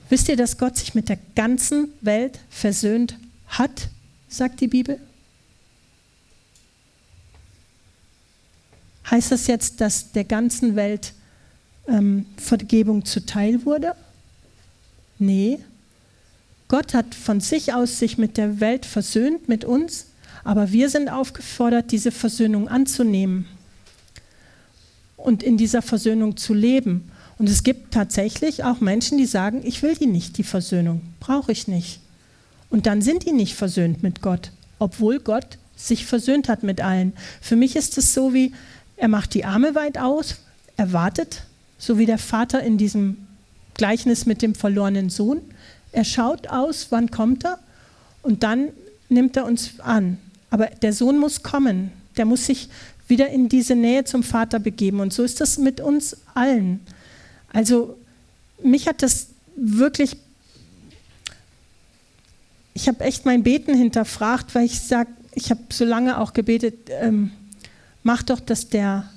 [0.10, 3.16] Wisst ihr, dass Gott sich mit der ganzen Welt versöhnt
[3.48, 3.90] hat,
[4.28, 5.00] sagt die Bibel?
[9.10, 11.14] Heißt das jetzt, dass der ganzen Welt
[11.88, 13.96] ähm, Vergebung zuteil wurde?
[15.18, 15.60] Nee.
[16.70, 20.06] Gott hat von sich aus sich mit der Welt versöhnt, mit uns,
[20.44, 23.46] aber wir sind aufgefordert, diese Versöhnung anzunehmen
[25.18, 27.12] und in dieser Versöhnung zu leben.
[27.40, 31.52] Und es gibt tatsächlich auch Menschen, die sagen, ich will die nicht, die Versöhnung, brauche
[31.52, 32.02] ich nicht.
[32.70, 37.14] Und dann sind die nicht versöhnt mit Gott, obwohl Gott sich versöhnt hat mit allen.
[37.42, 38.54] Für mich ist es so wie,
[38.96, 40.36] er macht die Arme weit aus,
[40.78, 41.44] er wartet,
[41.80, 43.18] so wie der Vater in diesem
[43.74, 45.42] Gleichnis mit dem verlorenen Sohn.
[45.92, 47.60] Er schaut aus, wann kommt er
[48.22, 48.70] und dann
[49.10, 50.18] nimmt er uns an.
[50.50, 52.70] Aber der Sohn muss kommen, der muss sich
[53.08, 55.00] wieder in diese Nähe zum Vater begeben.
[55.00, 56.80] Und so ist das mit uns allen.
[57.52, 57.98] Also
[58.64, 60.18] mich hat das wirklich,
[62.74, 66.90] ich habe echt mein Beten hinterfragt, weil ich sage, ich habe so lange auch gebetet,
[66.90, 67.32] ähm,
[68.04, 69.10] mach doch, dass der,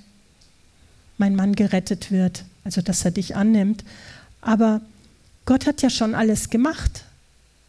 [1.18, 3.84] mein Mann gerettet wird, also dass er dich annimmt.
[4.40, 4.80] Aber
[5.44, 7.04] Gott hat ja schon alles gemacht.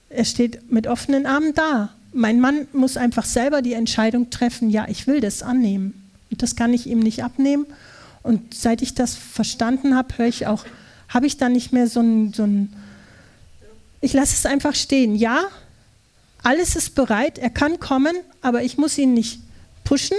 [0.10, 4.88] Er steht mit offenen Armen da mein Mann muss einfach selber die Entscheidung treffen, ja,
[4.88, 6.10] ich will das annehmen.
[6.32, 7.66] Und das kann ich ihm nicht abnehmen.
[8.22, 10.66] Und seit ich das verstanden habe, höre ich auch,
[11.10, 12.74] habe ich da nicht mehr so ein, so ein,
[14.02, 15.16] ich lasse es einfach stehen.
[15.16, 15.44] Ja,
[16.42, 19.42] alles ist bereit, er kann kommen, aber ich muss ihn nicht
[19.84, 20.18] pushen.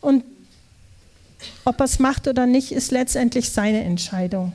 [0.00, 0.24] Und
[1.64, 4.52] ob er es macht oder nicht, ist letztendlich seine Entscheidung.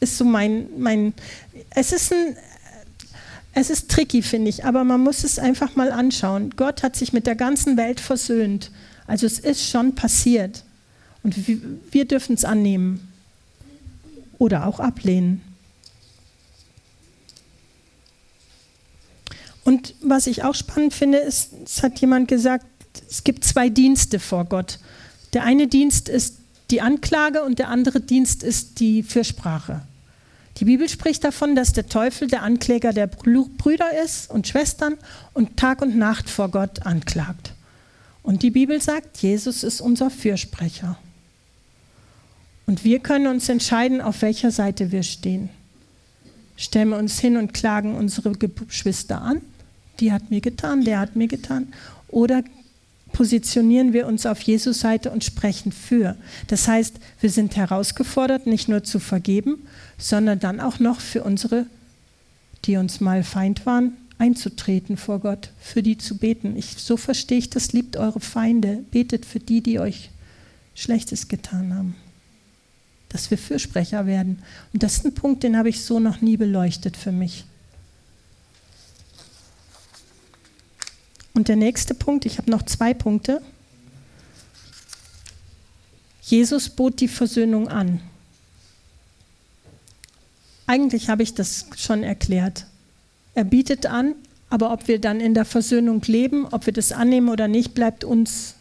[0.00, 1.12] Ist so mein, mein
[1.70, 2.36] es ist ein,
[3.52, 6.54] es ist tricky, finde ich, aber man muss es einfach mal anschauen.
[6.56, 8.70] Gott hat sich mit der ganzen Welt versöhnt.
[9.06, 10.64] Also es ist schon passiert.
[11.22, 11.34] Und
[11.92, 13.08] wir dürfen es annehmen
[14.38, 15.42] oder auch ablehnen.
[19.64, 22.64] Und was ich auch spannend finde, ist, es hat jemand gesagt,
[23.08, 24.78] es gibt zwei Dienste vor Gott.
[25.32, 26.36] Der eine Dienst ist
[26.70, 29.82] die Anklage und der andere Dienst ist die Fürsprache.
[30.60, 34.98] Die Bibel spricht davon, dass der Teufel der Ankläger der Brüder ist und Schwestern
[35.32, 37.54] und Tag und Nacht vor Gott anklagt.
[38.22, 40.98] Und die Bibel sagt, Jesus ist unser Fürsprecher.
[42.66, 45.48] Und wir können uns entscheiden, auf welcher Seite wir stehen.
[46.56, 49.40] Stellen wir uns hin und klagen unsere Geschwister an,
[49.98, 51.72] die hat mir getan, der hat mir getan.
[52.08, 52.44] Oder
[53.12, 56.16] positionieren wir uns auf Jesus Seite und sprechen für.
[56.46, 59.66] Das heißt, wir sind herausgefordert, nicht nur zu vergeben,
[60.00, 61.66] sondern dann auch noch für unsere,
[62.64, 66.56] die uns mal Feind waren, einzutreten vor Gott, für die zu beten.
[66.56, 70.10] Ich, so verstehe ich das, liebt eure Feinde, betet für die, die euch
[70.74, 71.96] Schlechtes getan haben.
[73.08, 74.42] Dass wir Fürsprecher werden.
[74.72, 77.44] Und das ist ein Punkt, den habe ich so noch nie beleuchtet für mich.
[81.34, 83.40] Und der nächste Punkt, ich habe noch zwei Punkte.
[86.22, 88.00] Jesus bot die Versöhnung an.
[90.70, 92.66] Eigentlich habe ich das schon erklärt.
[93.34, 94.14] Er bietet an,
[94.50, 98.04] Aber ob wir dann in der Versöhnung leben, ob wir das annehmen oder nicht, bleibt
[98.04, 98.56] uns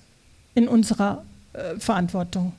[0.54, 2.54] in unserer äh, Verantwortung.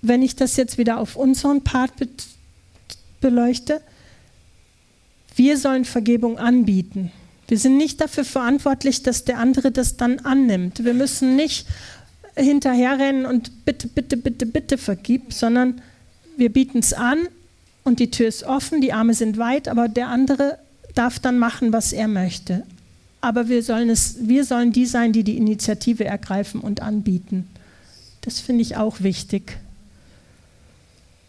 [0.00, 2.08] Wenn ich das jetzt wieder auf unseren Part be
[3.20, 3.80] beleuchte,
[5.34, 7.10] wir sollen Vergebung anbieten.
[7.48, 10.84] Wir sind nicht dafür verantwortlich, dass der andere das dann annimmt.
[10.84, 11.66] Wir müssen nicht
[12.34, 15.80] hinterherrennen und bitte, bitte, bitte, bitte vergib, sondern
[16.36, 17.28] wir bieten es an
[17.82, 20.58] und die Tür ist offen, die Arme sind weit, aber der andere
[20.94, 22.64] darf dann machen, was er möchte.
[23.20, 27.48] Aber wir sollen, es, wir sollen die sein, die die Initiative ergreifen und anbieten.
[28.20, 29.58] Das finde ich auch wichtig.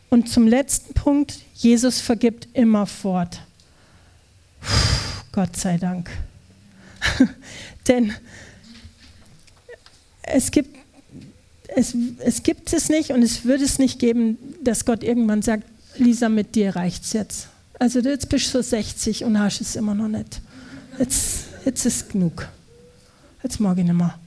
[0.10, 3.42] Und zum letzten Punkt, Jesus vergibt immerfort.
[5.32, 6.10] Gott sei Dank.
[7.88, 8.14] Denn
[10.24, 10.78] es gibt,
[11.76, 15.64] es, es gibt es nicht und es würde es nicht geben, dass Gott irgendwann sagt,
[15.98, 17.48] Lisa, mit dir reicht's jetzt.
[17.80, 20.42] Also jetzt bist so 60 und hast es immer noch nicht.
[20.98, 22.48] Jetzt, jetzt ist genug.
[23.44, 24.18] Jetzt mag ich nicht mehr.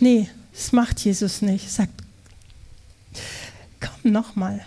[0.00, 1.64] Nee, das macht Jesus nicht.
[1.66, 1.92] Er sagt,
[3.80, 4.60] komm nochmal,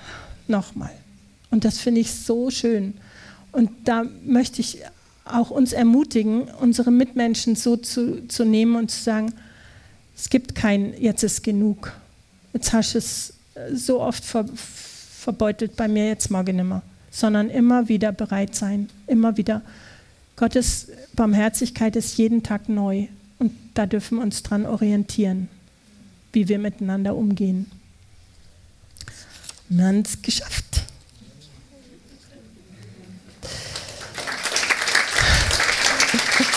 [0.48, 0.92] nochmal.
[1.52, 2.96] Und das finde ich so schön.
[3.52, 4.80] Und da möchte ich
[5.26, 9.34] auch uns ermutigen, unsere Mitmenschen so zu, zu nehmen und zu sagen,
[10.16, 11.92] es gibt kein, jetzt ist genug.
[12.56, 13.34] Jetzt hast du es
[13.74, 16.82] so oft ver, verbeutelt bei mir, jetzt mag ich nicht mehr
[17.16, 19.62] sondern immer wieder bereit sein, immer wieder.
[20.36, 23.08] Gottes Barmherzigkeit ist jeden Tag neu
[23.40, 25.48] und da dürfen wir uns dran orientieren,
[26.34, 27.72] wie wir miteinander umgehen.
[29.70, 30.75] Wir haben es geschafft.